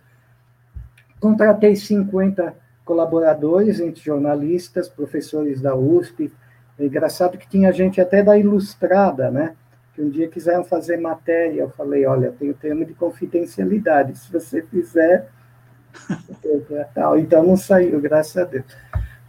[1.21, 2.53] Contratei 50
[2.84, 6.34] colaboradores, entre jornalistas, professores da USP.
[6.77, 9.55] É engraçado que tinha gente até da Ilustrada, né?
[9.93, 11.62] Que um dia quiseram fazer matéria.
[11.62, 14.17] Eu falei: olha, tem o termo de confidencialidade.
[14.17, 15.29] Se você fizer.
[17.19, 18.65] Então não saiu, graças a Deus.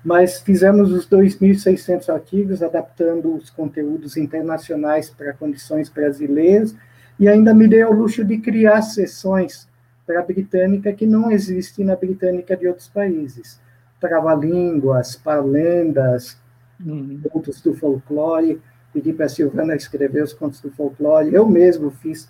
[0.04, 6.74] Mas fizemos os 2.600 artigos, adaptando os conteúdos internacionais para condições brasileiras,
[7.20, 9.68] e ainda me dei o luxo de criar sessões
[10.06, 13.60] para a britânica que não existe na britânica de outros países.
[14.00, 16.36] Trava-línguas, parlendas,
[16.84, 17.20] uhum.
[17.30, 18.60] contos do folclore.
[18.92, 21.32] Pedi para a Silvana escrever os contos do folclore.
[21.32, 22.28] Eu mesmo fiz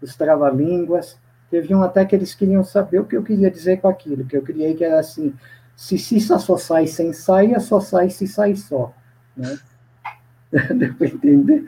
[0.00, 1.18] os trava-línguas.
[1.50, 4.36] Teve um até que eles queriam saber o que eu queria dizer com aquilo, que
[4.36, 5.34] eu criei que era assim,
[5.76, 8.94] se se só sai sem saia, só sai se sai só.
[9.36, 9.58] Né?
[10.76, 11.64] Deu para entender?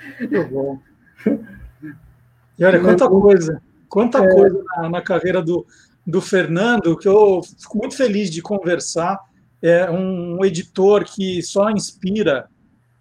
[0.51, 0.79] bom.
[2.59, 3.61] E olha, quanta coisa.
[3.88, 4.35] Quanta é.
[4.35, 5.66] coisa na, na, carreira do,
[6.07, 9.18] do Fernando, que eu fico muito feliz de conversar.
[9.62, 12.49] É um editor que só inspira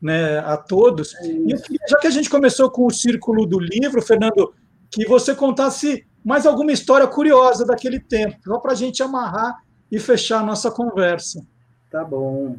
[0.01, 1.15] né, a todos.
[1.15, 4.53] É e eu queria, já que a gente começou com o Círculo do Livro, Fernando,
[4.91, 9.57] que você contasse mais alguma história curiosa daquele tempo, só para a gente amarrar
[9.91, 11.45] e fechar a nossa conversa.
[11.91, 12.57] Tá bom.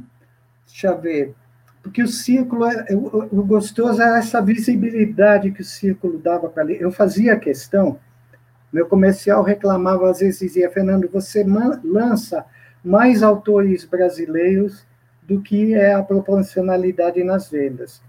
[0.67, 1.35] Deixa eu ver.
[1.83, 2.67] porque o círculo,
[3.31, 6.83] o gostoso era essa visibilidade que o círculo dava para ele.
[6.83, 7.99] Eu fazia questão,
[8.77, 11.43] meu comercial reclamava, às vezes dizia, Fernando, você
[11.83, 12.45] lança
[12.85, 14.87] mais autores brasileiros
[15.23, 18.03] do que é a proporcionalidade nas vendas.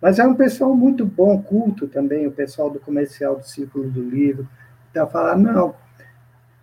[0.00, 4.02] Mas é um pessoal muito bom, culto também, o pessoal do comercial do Círculo do
[4.02, 4.48] Livro.
[4.90, 5.74] Então, falar, não,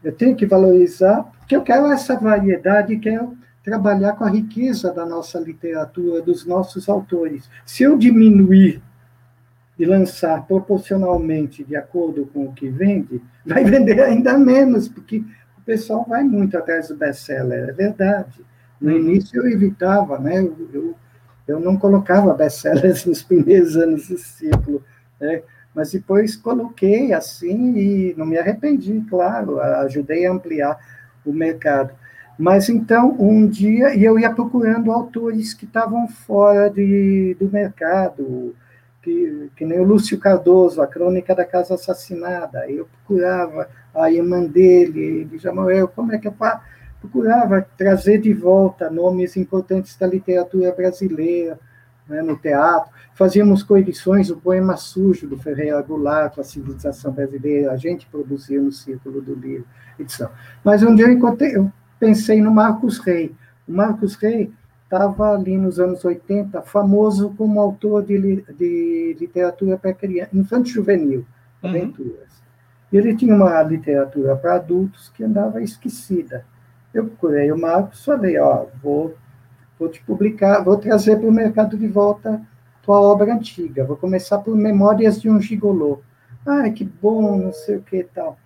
[0.03, 5.05] eu tenho que valorizar, porque eu quero essa variedade, quero trabalhar com a riqueza da
[5.05, 7.47] nossa literatura, dos nossos autores.
[7.63, 8.81] Se eu diminuir
[9.77, 15.23] e lançar proporcionalmente de acordo com o que vende, vai vender ainda menos, porque
[15.57, 18.41] o pessoal vai muito atrás do best-seller, é verdade.
[18.81, 18.97] No uhum.
[18.97, 20.39] início eu evitava, né?
[20.39, 20.95] Eu, eu,
[21.47, 24.83] eu não colocava best-sellers nos primeiros anos do ciclo,
[25.19, 25.41] né?
[25.77, 30.75] mas depois coloquei assim e não me arrependi, claro, ajudei a ampliar
[31.23, 31.93] o mercado.
[32.37, 38.55] Mas então, um dia, e eu ia procurando autores que estavam fora de, do mercado,
[39.07, 42.69] que, que nem o Lúcio Cardoso, a Crônica da Casa Assassinada.
[42.69, 46.61] Eu procurava a irmã dele, ele já morreu, como é que eu faço?
[46.99, 51.57] Procurava trazer de volta nomes importantes da literatura brasileira,
[52.07, 52.91] né, no teatro.
[53.15, 58.61] Fazíamos coedições, o Poema Sujo, do Ferreira Goulart, com a civilização brasileira, a gente produzia
[58.61, 59.65] no Círculo do Livro,
[59.97, 60.29] edição.
[60.65, 63.33] Mas um dia eu, encontrei, eu pensei no Marcos Rey.
[63.65, 64.51] O Marcos Rey
[64.87, 71.25] estava ali nos anos 80, famoso como autor de, de literatura para criança, infanto juvenil,
[71.61, 71.69] uhum.
[71.69, 72.31] aventuras.
[72.91, 72.99] Uhum.
[72.99, 76.45] Ele tinha uma literatura para adultos que andava esquecida.
[76.93, 79.13] Eu procurei o Marcos, falei, ó, vou
[79.79, 82.41] vou te publicar, vou trazer para o mercado de volta
[82.81, 83.83] tua obra antiga.
[83.83, 85.99] Vou começar por Memórias de um Gigolô.
[86.45, 88.39] Ah, que bom, não sei o que tal.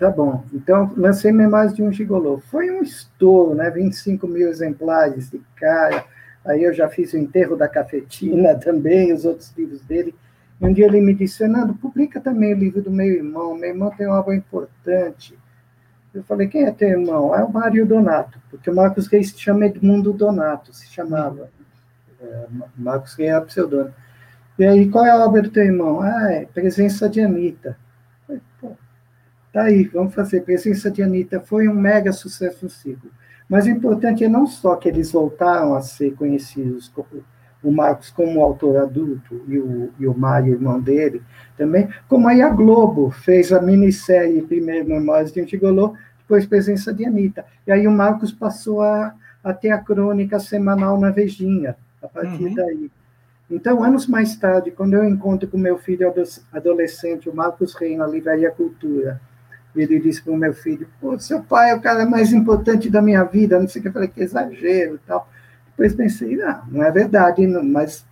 [0.00, 0.42] Tá bom.
[0.54, 2.38] Então, lancei Memórias de um Gigolô.
[2.38, 3.68] Foi um estouro, né?
[3.70, 6.06] 25 mil exemplares de cara.
[6.42, 10.14] Aí eu já fiz o enterro da cafetina também, os outros livros dele.
[10.58, 13.54] E um dia ele me disse, Fernando, publica também o livro do meu irmão.
[13.54, 15.38] Meu irmão tem uma obra importante.
[16.14, 17.34] Eu falei, quem é teu irmão?
[17.34, 21.50] É o Mário Donato, porque o Marcos Reis se chama Edmundo Donato, se chamava.
[22.22, 23.94] É, Marcos Reis era pseudônimo.
[24.58, 26.00] E aí, qual é a obra do teu irmão?
[26.00, 27.76] Ah, é Presença de Anitta.
[29.52, 30.42] Tá aí, vamos fazer.
[30.42, 33.10] Presença de Anitta foi um mega sucesso no ciclo.
[33.48, 36.92] Mas o importante é não só que eles voltaram a ser conhecidos
[37.62, 41.20] o Marcos como autor adulto e o, e o Mário, irmão dele,
[41.56, 46.94] também, como aí a Globo fez a minissérie primeiro Memórias de um Gigolô, depois Presença
[46.94, 47.44] de Anitta.
[47.66, 52.44] E aí o Marcos passou a, a ter a crônica semanal na Vejinha, a partir
[52.44, 52.54] uhum.
[52.54, 52.90] daí.
[53.50, 56.14] Então, anos mais tarde, quando eu encontro com meu filho
[56.52, 59.20] adolescente, o Marcos Rei, na Livraria Cultura,
[59.74, 63.00] ele disse para o meu filho, Pô, seu pai é o cara mais importante da
[63.00, 65.28] minha vida, não sei o que, eu falei, que exagero e tal.
[65.68, 68.04] Depois pensei, não, não é verdade, não, mas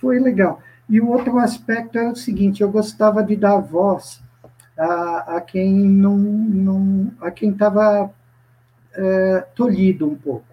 [0.00, 0.60] foi legal.
[0.88, 4.22] E o outro aspecto é o seguinte, eu gostava de dar voz
[4.76, 8.10] a, a quem não, não a quem estava
[8.94, 10.46] é, tolhido um pouco.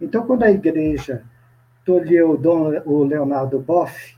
[0.00, 1.22] Então, quando a igreja
[1.84, 2.40] tolheu
[2.86, 4.16] o Leonardo Boff,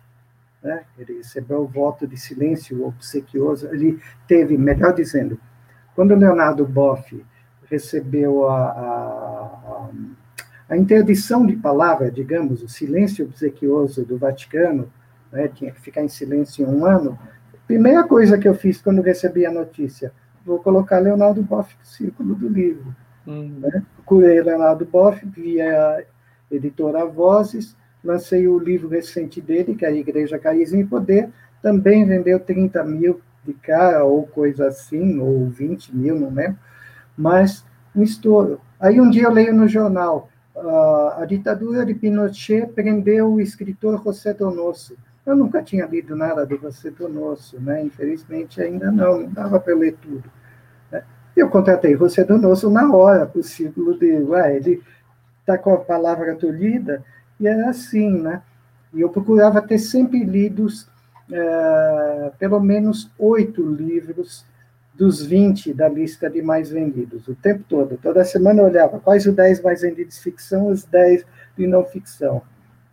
[0.63, 5.39] né, ele recebeu o voto de silêncio obsequioso, ele teve, melhor dizendo,
[5.95, 7.25] quando Leonardo Boff
[7.71, 8.83] recebeu a, a,
[9.67, 9.91] a
[10.69, 14.91] a interdição de palavra, digamos, o silêncio obsequioso do Vaticano,
[15.31, 17.19] né, tinha que ficar em silêncio um ano.
[17.67, 20.13] Primeira coisa que eu fiz quando recebi a notícia,
[20.45, 22.95] vou colocar Leonardo Boff no círculo do livro.
[23.27, 23.59] Uhum.
[23.61, 23.83] Né?
[23.97, 26.05] Procurei Leonardo Boff via
[26.51, 31.31] editora Vozes, lancei o livro recente dele, que é a Igreja Carisma e Poder,
[31.63, 36.59] também vendeu 30 mil de cara, ou coisa assim, ou 20 mil, não lembro,
[37.17, 38.61] mas um estouro.
[38.81, 40.29] Aí um dia eu leio no jornal,
[41.17, 44.97] a ditadura de Pinochet prendeu o escritor José Donoso.
[45.27, 47.83] Eu nunca tinha lido nada do José Donoso, né?
[47.83, 50.25] infelizmente ainda não, não dava para ler tudo.
[50.93, 51.03] Né?
[51.37, 54.25] Eu contratei José Donoso na hora, o círculo dele.
[54.25, 54.83] Ué, ele
[55.41, 57.05] está com a palavra tolhida,
[57.39, 58.43] e era assim, né?
[58.93, 60.89] E eu procurava ter sempre lidos
[61.31, 64.45] é, pelo menos oito livros
[64.95, 67.99] dos 20 da lista de mais vendidos, o tempo todo.
[68.01, 71.25] Toda semana eu olhava quais os 10 mais vendidos de ficção, os 10
[71.59, 72.43] de não ficção.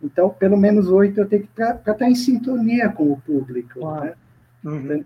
[0.02, 3.78] Então, pelo menos oito eu tenho que para estar em sintonia com o público.
[4.00, 4.14] Né?
[4.64, 5.04] Uhum.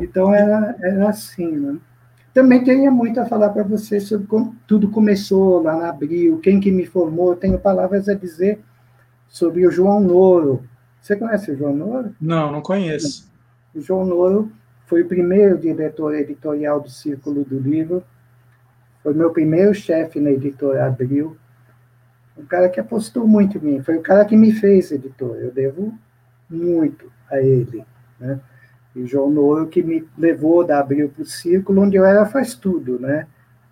[0.00, 1.50] Então, era, era assim.
[1.50, 1.78] Né?
[2.32, 6.60] Também teria muito a falar para você sobre como tudo começou lá na Abril, quem
[6.60, 7.32] que me formou.
[7.32, 8.60] Eu tenho palavras a dizer
[9.28, 10.62] sobre o João Noro.
[11.04, 12.16] Você conhece o João Noro?
[12.18, 13.30] Não, não conheço.
[13.74, 14.50] O João Noro
[14.86, 18.02] foi o primeiro diretor editorial do Círculo do Livro,
[19.02, 21.36] foi meu primeiro chefe na editora Abril.
[22.38, 25.52] um cara que apostou muito em mim, foi o cara que me fez editor, eu
[25.52, 25.92] devo
[26.48, 27.84] muito a ele,
[28.18, 28.40] né?
[28.96, 32.24] E o João Nouro que me levou da Abril para o Círculo, onde eu era
[32.24, 33.26] faz tudo, né?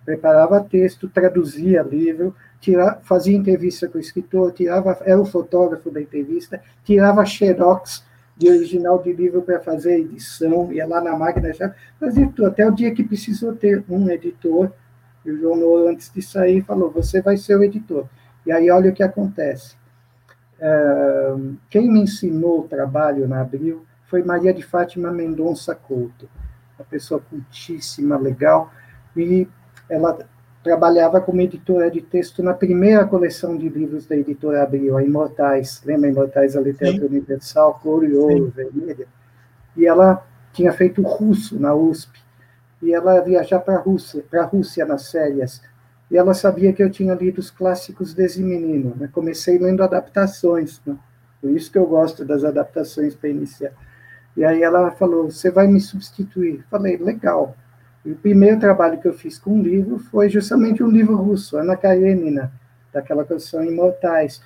[0.05, 6.01] Preparava texto, traduzia livro, tira, fazia entrevista com o escritor, tirava, era o fotógrafo da
[6.01, 8.05] entrevista, tirava xerox
[8.37, 12.67] de original de livro para fazer edição, ia lá na máquina, já fazia tudo, até
[12.67, 14.73] o dia que precisou ter um editor,
[15.25, 18.07] o João Nouro, antes de sair, falou, você vai ser o editor.
[18.45, 19.77] E aí olha o que acontece.
[21.71, 26.29] Quem me ensinou o trabalho na Abril foi Maria de Fátima Mendonça Couto,
[26.79, 28.73] uma pessoa cultíssima, legal,
[29.17, 29.47] e
[29.89, 30.19] ela
[30.63, 35.83] trabalhava como editora de texto na primeira coleção de livros da editora Abril, a Imortais,
[35.85, 37.17] lembra Imortais, a Literatura Sim.
[37.17, 39.07] Universal, Cor e Ouro, Vermelha?
[39.77, 42.21] E ela tinha feito russo na USP,
[42.81, 45.61] e ela ia viajar para a Rússia, para a Rússia nas férias,
[46.11, 48.95] e ela sabia que eu tinha lido os clássicos desde menino.
[48.97, 49.09] Né?
[49.11, 50.95] Comecei lendo adaptações, né?
[51.41, 53.73] por isso que eu gosto das adaptações para iniciar.
[54.37, 56.65] E aí ela falou: Você vai me substituir?
[56.71, 57.57] Falei: Legal.
[58.05, 61.57] E o primeiro trabalho que eu fiz com um livro foi justamente um livro russo,
[61.57, 62.53] Ana Karenina,
[62.93, 64.43] daquela coleção Imortais,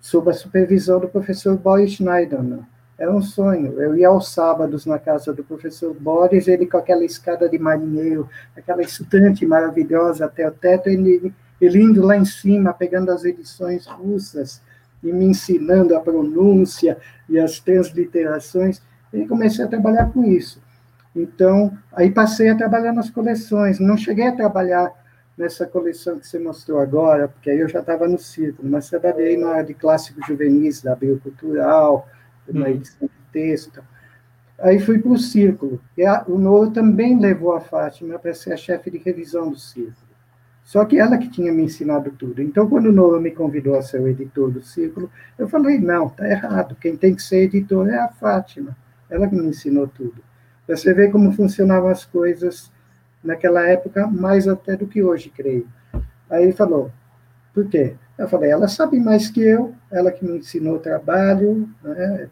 [0.00, 2.66] sob a supervisão do professor Boris Schneiderman.
[2.98, 3.80] Era um sonho.
[3.80, 8.28] Eu ia aos sábados na casa do professor Boris, ele com aquela escada de marinheiro,
[8.56, 13.86] aquela estante maravilhosa até o teto, ele, ele indo lá em cima, pegando as edições
[13.86, 14.60] russas
[15.02, 16.96] e me ensinando a pronúncia
[17.28, 18.80] e as transliterações.
[19.12, 20.61] E comecei a trabalhar com isso.
[21.14, 23.78] Então, aí passei a trabalhar nas coleções.
[23.78, 24.90] Não cheguei a trabalhar
[25.36, 29.36] nessa coleção que você mostrou agora, porque aí eu já estava no círculo, mas trabalhei
[29.36, 32.08] na área de clássicos juvenis da Biocultural,
[32.48, 32.72] na uhum.
[32.72, 33.82] edição de texto.
[34.58, 35.80] Aí fui para o Círculo.
[35.96, 39.58] E a, o Noro também levou a Fátima para ser a chefe de revisão do
[39.58, 40.12] Círculo.
[40.62, 42.40] Só que ela que tinha me ensinado tudo.
[42.40, 46.08] Então, quando o Noro me convidou a ser o editor do Círculo, eu falei, não,
[46.08, 46.76] tá errado.
[46.80, 48.76] Quem tem que ser editor é a Fátima.
[49.10, 50.22] Ela que me ensinou tudo.
[50.76, 52.70] Você ver como funcionavam as coisas
[53.22, 55.66] naquela época, mais até do que hoje, creio.
[56.28, 56.90] Aí ele falou,
[57.54, 57.94] por quê?
[58.18, 62.28] Eu falei, ela sabe mais que eu, ela que me ensinou o trabalho, né?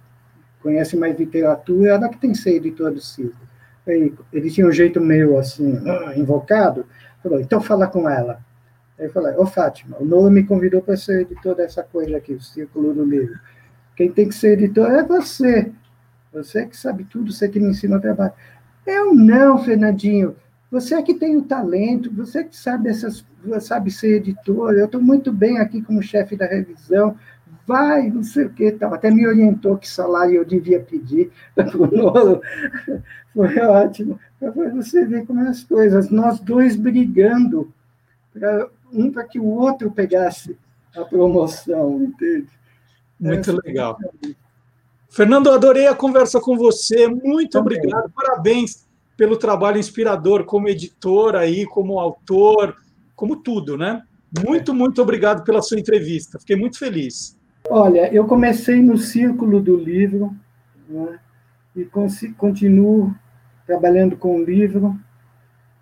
[0.62, 3.48] conhece mais literatura, ela que tem que ser editora do ciclo.
[3.86, 6.86] Aí, ele tinha um jeito meio assim, ah, invocado,
[7.22, 8.40] falou, então fala com ela.
[8.98, 12.34] Aí eu falei, ô Fátima, o Noah me convidou para ser editor dessa coisa aqui,
[12.34, 13.38] o Círculo do Livro.
[13.96, 15.72] Quem tem que ser editor é você.
[16.32, 18.32] Você que sabe tudo, você que me ensina o trabalho.
[18.86, 20.36] Eu não, Fernandinho.
[20.70, 23.24] Você é que tem o talento, você que sabe essas,
[23.60, 24.74] sabe ser editor.
[24.74, 27.16] Eu estou muito bem aqui como chefe da revisão
[27.70, 28.92] vai, não sei o que, tal.
[28.92, 31.30] até me orientou que salário eu devia pedir.
[33.32, 34.18] Foi ótimo.
[34.40, 37.72] Para você ver como é as coisas, nós dois brigando,
[38.32, 40.58] pra, um para que o outro pegasse
[40.96, 42.48] a promoção, entende?
[43.20, 43.96] Muito Essa legal.
[44.02, 44.34] É
[45.10, 47.08] Fernando, adorei a conversa com você.
[47.08, 47.78] Muito Também.
[47.78, 48.10] obrigado.
[48.10, 52.76] Parabéns pelo trabalho inspirador como editor aí, como autor,
[53.14, 54.02] como tudo, né?
[54.46, 56.38] Muito, muito obrigado pela sua entrevista.
[56.38, 57.36] Fiquei muito feliz.
[57.68, 60.34] Olha, eu comecei no círculo do livro
[60.88, 61.18] né,
[61.76, 61.84] e
[62.36, 63.14] continuo
[63.66, 64.98] trabalhando com o livro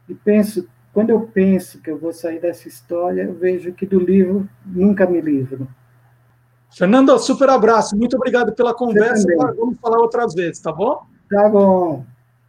[0.09, 4.01] e penso, quando eu penso que eu vou sair dessa história, eu vejo que do
[4.01, 5.69] livro nunca me livro.
[6.71, 9.27] Fernando, super abraço, muito obrigado pela conversa.
[9.57, 11.03] Vamos falar outras vezes, tá bom?
[11.31, 12.05] Tá bom.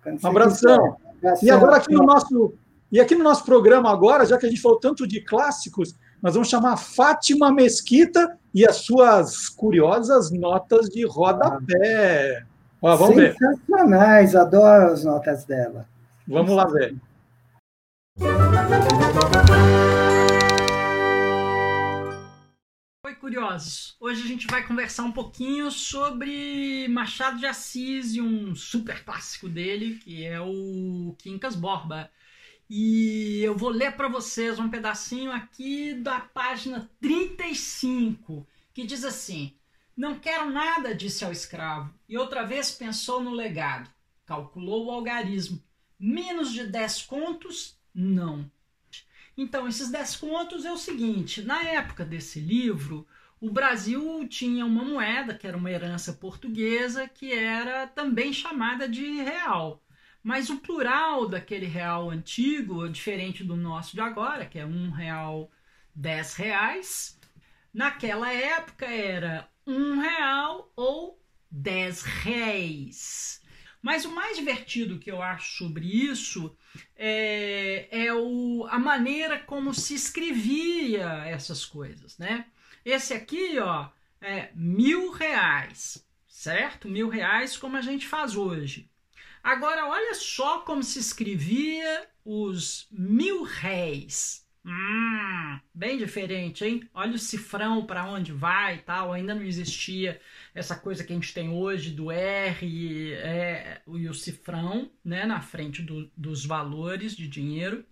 [0.06, 0.98] Um abração.
[1.18, 1.48] abração.
[1.48, 2.54] E agora aqui no nosso
[2.92, 6.34] e aqui no nosso programa agora, já que a gente falou tanto de clássicos, nós
[6.34, 12.44] vamos chamar Fátima Mesquita e as suas curiosas notas de rodapé.
[12.82, 14.40] Ó, vamos Sensacionais, ver.
[14.40, 15.86] adoro as notas dela.
[16.28, 16.96] Vamos lá ver.
[23.30, 23.96] Curiosos!
[24.00, 29.48] Hoje a gente vai conversar um pouquinho sobre Machado de Assis e um super clássico
[29.48, 32.10] dele, que é o Quincas Borba.
[32.68, 39.54] E eu vou ler para vocês um pedacinho aqui da página 35, que diz assim:
[39.96, 43.92] Não quero nada, disse ao escravo, e outra vez pensou no legado.
[44.26, 45.62] Calculou o algarismo.
[46.00, 47.78] Menos de 10 contos?
[47.94, 48.50] Não.
[49.38, 53.08] Então, esses 10 contos é o seguinte: na época desse livro,
[53.42, 59.22] o Brasil tinha uma moeda, que era uma herança portuguesa, que era também chamada de
[59.22, 59.82] real.
[60.22, 65.50] Mas o plural daquele real antigo, diferente do nosso de agora, que é um real,
[65.96, 67.18] dez reais,
[67.74, 71.18] naquela época era um real ou
[71.50, 73.42] dez réis.
[73.82, 76.54] Mas o mais divertido que eu acho sobre isso
[76.98, 82.46] é, é o, a maneira como se escrevia essas coisas, né?
[82.90, 83.88] Esse aqui, ó,
[84.20, 86.90] é mil reais, certo?
[86.90, 88.90] Mil reais como a gente faz hoje.
[89.44, 94.44] Agora, olha só como se escrevia os mil réis.
[94.66, 96.90] Hum, bem diferente, hein?
[96.94, 99.14] Olha o cifrão para onde vai e tal.
[99.14, 100.20] Ainda não existia
[100.54, 105.26] essa coisa que a gente tem hoje do R é, e o cifrão, né?
[105.26, 107.86] Na frente do, dos valores de dinheiro.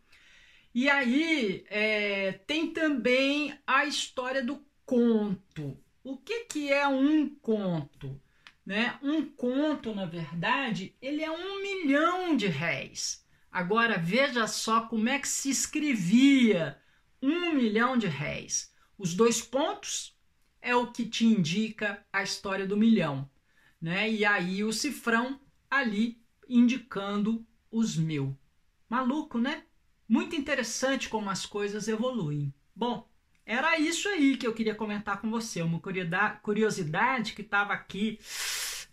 [0.74, 5.78] E aí é, tem também a história do conto.
[6.02, 8.20] O que, que é um conto?
[8.66, 8.98] Né?
[9.04, 13.26] Um conto, na verdade, ele é um milhão de réis.
[13.52, 16.82] Agora veja só como é que se escrevia
[17.22, 18.74] um milhão de réis.
[18.98, 20.18] Os dois pontos
[20.62, 23.30] é o que te indica a história do milhão,
[23.82, 24.10] né?
[24.10, 28.38] E aí o cifrão ali indicando os mil.
[28.90, 29.64] Maluco, né?
[30.08, 32.54] Muito interessante como as coisas evoluem.
[32.76, 33.08] Bom,
[33.50, 35.62] era isso aí que eu queria comentar com você.
[35.62, 35.80] Uma
[36.44, 38.20] curiosidade que estava aqui.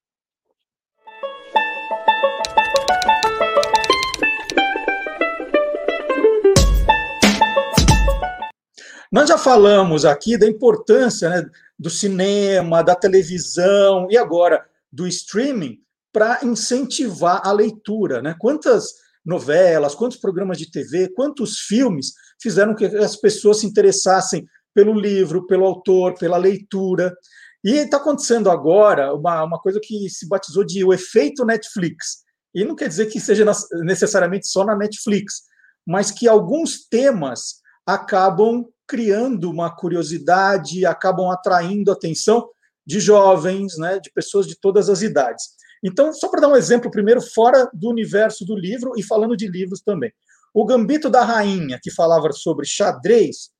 [9.12, 15.78] Nós já falamos aqui da importância né, do cinema, da televisão e agora do streaming
[16.12, 18.20] para incentivar a leitura.
[18.20, 18.34] Né?
[18.38, 18.94] Quantas
[19.24, 25.46] novelas, quantos programas de TV, quantos filmes fizeram que as pessoas se interessassem pelo livro,
[25.46, 27.14] pelo autor, pela leitura.
[27.62, 32.24] E está acontecendo agora uma, uma coisa que se batizou de o efeito Netflix.
[32.54, 33.44] E não quer dizer que seja
[33.84, 35.42] necessariamente só na Netflix,
[35.86, 42.48] mas que alguns temas acabam criando uma curiosidade, acabam atraindo a atenção
[42.84, 45.44] de jovens, né, de pessoas de todas as idades.
[45.82, 49.48] Então, só para dar um exemplo, primeiro, fora do universo do livro e falando de
[49.48, 50.12] livros também.
[50.52, 53.50] O Gambito da Rainha, que falava sobre xadrez,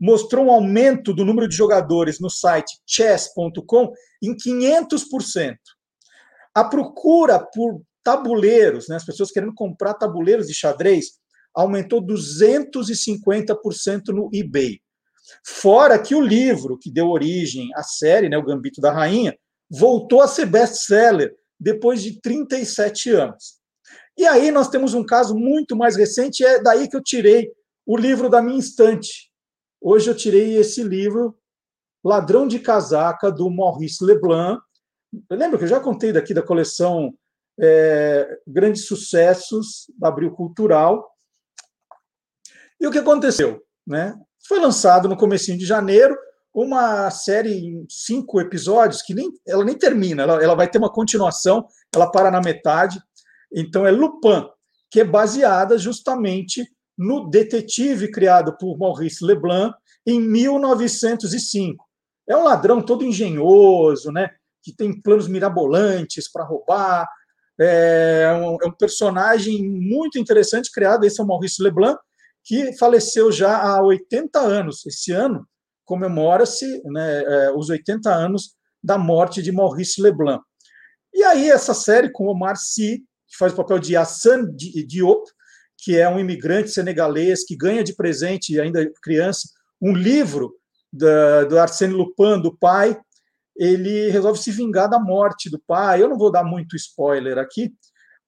[0.00, 5.56] mostrou um aumento do número de jogadores no site chess.com em 500%.
[6.54, 11.18] A procura por tabuleiros, né, as pessoas querendo comprar tabuleiros de xadrez,
[11.54, 14.80] aumentou 250% no eBay.
[15.44, 19.36] Fora que o livro que deu origem à série, né, O Gambito da Rainha,
[19.70, 23.58] voltou a ser best-seller depois de 37 anos.
[24.16, 27.52] E aí nós temos um caso muito mais recente, é daí que eu tirei
[27.86, 29.30] o livro da minha estante.
[29.80, 31.38] Hoje eu tirei esse livro,
[32.04, 34.60] Ladrão de Casaca, do Maurice Leblanc.
[35.30, 37.14] Lembra que eu já contei daqui da coleção
[37.58, 41.08] é, Grandes Sucessos da Abril Cultural.
[42.80, 43.62] E o que aconteceu?
[43.86, 44.18] Né?
[44.46, 46.16] Foi lançado no comecinho de janeiro
[46.54, 50.92] uma série em cinco episódios que nem, ela nem termina, ela, ela vai ter uma
[50.92, 53.00] continuação, ela para na metade.
[53.52, 54.44] Então é Lupin,
[54.90, 59.74] que é baseada justamente no detetive criado por Maurice Leblanc
[60.06, 61.84] em 1905.
[62.28, 64.30] É um ladrão todo engenhoso, né?
[64.62, 67.08] Que tem planos mirabolantes para roubar.
[67.60, 71.04] É um, é um, personagem muito interessante criado.
[71.04, 71.98] Esse é o Maurice Leblanc
[72.44, 74.84] que faleceu já há 80 anos.
[74.86, 75.46] Esse ano
[75.88, 78.50] comemora-se né, é, os 80 anos
[78.84, 80.44] da morte de Maurice Leblanc.
[81.14, 85.22] E aí essa série com Omar Sy que faz o papel de Hassan Diop,
[85.78, 89.48] que é um imigrante senegalês que ganha de presente, ainda criança,
[89.80, 90.54] um livro
[90.92, 92.98] da, do Arsène Lupin, do pai.
[93.56, 96.02] Ele resolve se vingar da morte do pai.
[96.02, 97.72] Eu não vou dar muito spoiler aqui,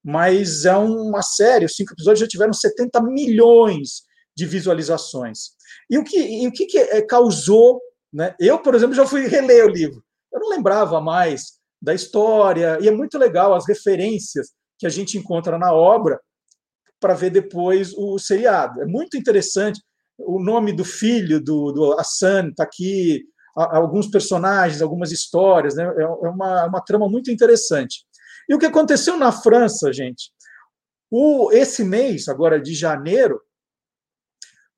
[0.03, 4.03] mas é uma série, os cinco episódios já tiveram 70 milhões
[4.37, 5.60] de visualizações.
[5.91, 7.81] E o que, e o que, que é, causou?
[8.13, 8.35] Né?
[8.39, 10.03] Eu, por exemplo, já fui reler o livro.
[10.33, 15.19] Eu não lembrava mais da história, e é muito legal as referências que a gente
[15.19, 16.21] encontra na obra
[17.01, 18.83] para ver depois o seriado.
[18.83, 19.81] É muito interessante.
[20.19, 23.25] O nome do filho do, do Hassan está aqui,
[23.57, 25.85] alguns personagens, algumas histórias, né?
[25.85, 28.05] é, é uma, uma trama muito interessante.
[28.49, 30.31] E o que aconteceu na França, gente?
[31.11, 33.41] O, esse mês, agora de janeiro,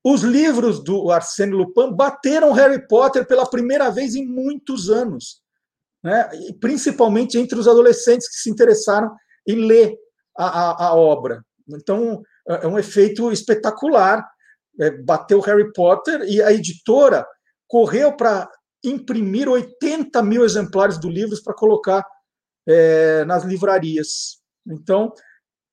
[0.05, 5.41] os livros do Arsène Lupin bateram Harry Potter pela primeira vez em muitos anos,
[6.03, 6.29] né?
[6.61, 9.15] principalmente entre os adolescentes que se interessaram
[9.47, 9.97] em ler
[10.37, 11.45] a, a, a obra.
[11.69, 14.27] Então, é, é um efeito espetacular.
[14.81, 17.27] É, bateu Harry Potter e a editora
[17.69, 18.51] correu para
[18.83, 22.05] imprimir 80 mil exemplares do livro para colocar
[22.67, 24.41] é, nas livrarias.
[24.67, 25.13] Então,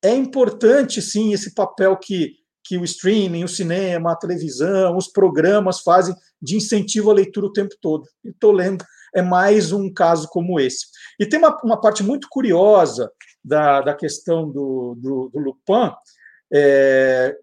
[0.04, 2.36] é importante, sim, esse papel que,
[2.70, 7.52] que o streaming, o cinema, a televisão, os programas fazem de incentivo à leitura o
[7.52, 8.08] tempo todo.
[8.24, 10.86] Estou lendo, é mais um caso como esse.
[11.20, 13.12] E tem uma, uma parte muito curiosa
[13.44, 15.92] da, da questão do, do, do Lupin.
[16.54, 17.36] É,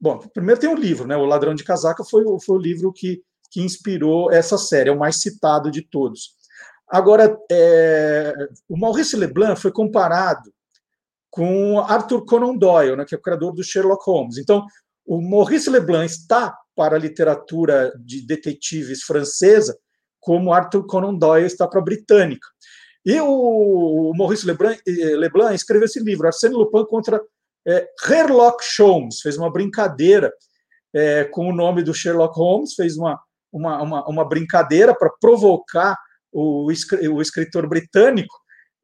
[0.00, 1.16] bom, primeiro tem o um livro, né?
[1.16, 3.22] O Ladrão de Casaca foi, foi o livro que,
[3.52, 6.32] que inspirou essa série, é o mais citado de todos.
[6.88, 8.34] Agora, é,
[8.68, 10.52] o Maurice Leblanc foi comparado
[11.32, 14.36] com Arthur Conan Doyle, né, que é o criador do Sherlock Holmes.
[14.36, 14.66] Então,
[15.06, 19.74] o Maurice Leblanc está para a literatura de detetives francesa,
[20.20, 22.46] como Arthur Conan Doyle está para a britânica.
[23.04, 27.18] E o Maurice Leblanc, eh, Leblanc escreveu esse livro, Arsène Lupin contra
[27.66, 30.30] é, Sherlock Holmes, fez uma brincadeira
[30.94, 33.18] é, com o nome do Sherlock Holmes, fez uma,
[33.50, 35.96] uma, uma, uma brincadeira para provocar
[36.30, 38.34] o, o escritor britânico,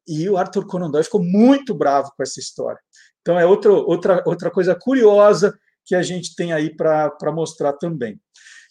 [0.08, 2.80] e o Arthur Conan Doyle ficou muito bravo com essa história.
[3.20, 8.20] Então é outro, outra, outra coisa curiosa que a gente tem aí para mostrar também.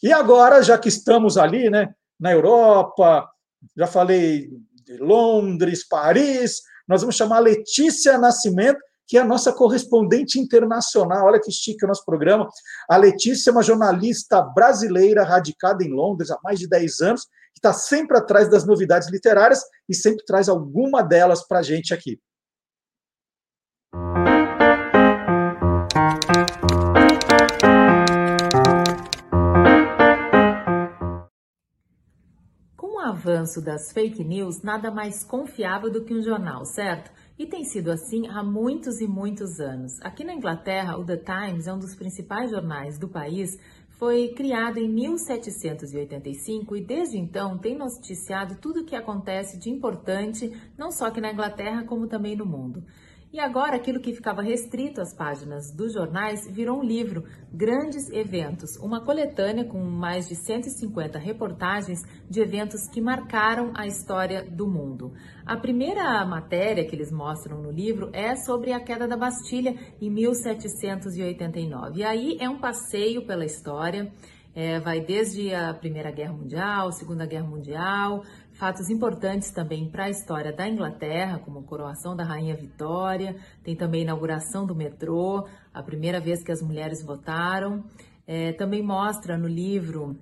[0.01, 3.27] E agora, já que estamos ali, né, na Europa,
[3.75, 4.49] já falei
[4.85, 11.25] de Londres, Paris, nós vamos chamar Letícia Nascimento, que é a nossa correspondente internacional.
[11.25, 12.49] Olha que chique o nosso programa.
[12.89, 17.21] A Letícia é uma jornalista brasileira radicada em Londres há mais de 10 anos,
[17.53, 21.93] que está sempre atrás das novidades literárias e sempre traz alguma delas para a gente
[21.93, 22.19] aqui.
[32.75, 37.09] Com o avanço das fake news, nada mais confiável do que um jornal, certo?
[37.39, 40.01] E tem sido assim há muitos e muitos anos.
[40.01, 43.59] Aqui na Inglaterra, o The Times é um dos principais jornais do país.
[43.89, 50.51] Foi criado em 1785 e desde então tem noticiado tudo o que acontece de importante,
[50.75, 52.83] não só aqui na Inglaterra, como também no mundo.
[53.31, 58.77] E agora aquilo que ficava restrito às páginas dos jornais virou um livro, Grandes Eventos,
[58.77, 61.99] uma coletânea com mais de 150 reportagens
[62.29, 65.11] de eventos que marcaram a história do mundo.
[65.45, 70.09] A primeira matéria que eles mostram no livro é sobre a queda da Bastilha em
[70.09, 71.99] 1789.
[71.99, 74.09] E aí é um passeio pela história.
[74.55, 78.23] É, vai desde a Primeira Guerra Mundial, Segunda Guerra Mundial,
[78.57, 83.75] fatos importantes também para a história da Inglaterra, como a coroação da Rainha Vitória, tem
[83.75, 87.83] também a inauguração do metrô, a primeira vez que as mulheres votaram.
[88.25, 90.17] É, também mostra no livro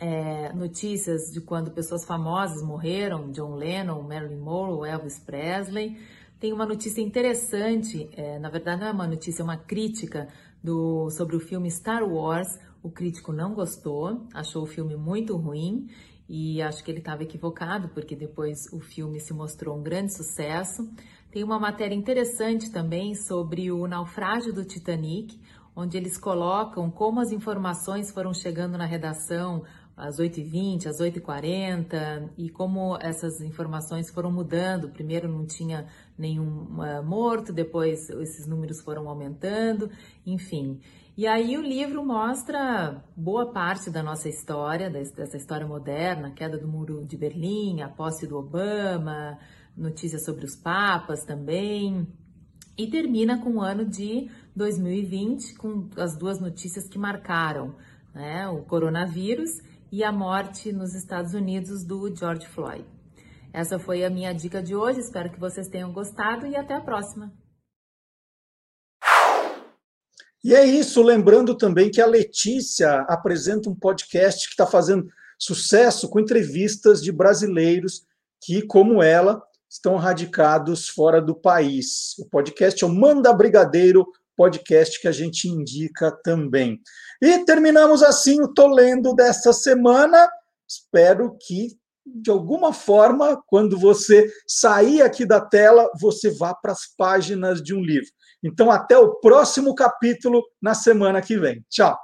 [0.00, 5.96] é, notícias de quando pessoas famosas morreram, John Lennon, Marilyn Monroe, Elvis Presley.
[6.40, 10.26] Tem uma notícia interessante, é, na verdade não é uma notícia, é uma crítica
[10.62, 12.58] do, sobre o filme Star Wars.
[12.82, 15.86] O crítico não gostou, achou o filme muito ruim
[16.28, 20.88] e acho que ele estava equivocado, porque depois o filme se mostrou um grande sucesso.
[21.30, 25.40] Tem uma matéria interessante também sobre o naufrágio do Titanic,
[25.74, 29.62] onde eles colocam como as informações foram chegando na redação
[29.96, 34.88] às 8h20, às 8h40 e como essas informações foram mudando.
[34.88, 39.90] Primeiro não tinha nenhum uh, morto, depois esses números foram aumentando,
[40.26, 40.80] enfim.
[41.14, 46.66] E aí o livro mostra boa parte da nossa história, dessa história moderna, queda do
[46.66, 49.38] muro de Berlim, a posse do Obama,
[49.76, 52.08] notícias sobre os papas também.
[52.78, 57.74] E termina com o ano de 2020, com as duas notícias que marcaram,
[58.14, 58.48] né?
[58.48, 59.50] O coronavírus
[59.92, 62.86] e a morte nos Estados Unidos do George Floyd.
[63.52, 66.80] Essa foi a minha dica de hoje, espero que vocês tenham gostado e até a
[66.80, 67.41] próxima!
[70.44, 76.08] E é isso, lembrando também que a Letícia apresenta um podcast que está fazendo sucesso
[76.08, 78.04] com entrevistas de brasileiros
[78.40, 82.18] que, como ela, estão radicados fora do país.
[82.18, 86.80] O podcast é o Manda Brigadeiro, podcast que a gente indica também.
[87.20, 90.28] E terminamos assim o Tolendo desta semana.
[90.68, 96.86] Espero que, de alguma forma, quando você sair aqui da tela, você vá para as
[96.96, 98.10] páginas de um livro.
[98.42, 101.64] Então, até o próximo capítulo na semana que vem.
[101.70, 101.96] Tchau!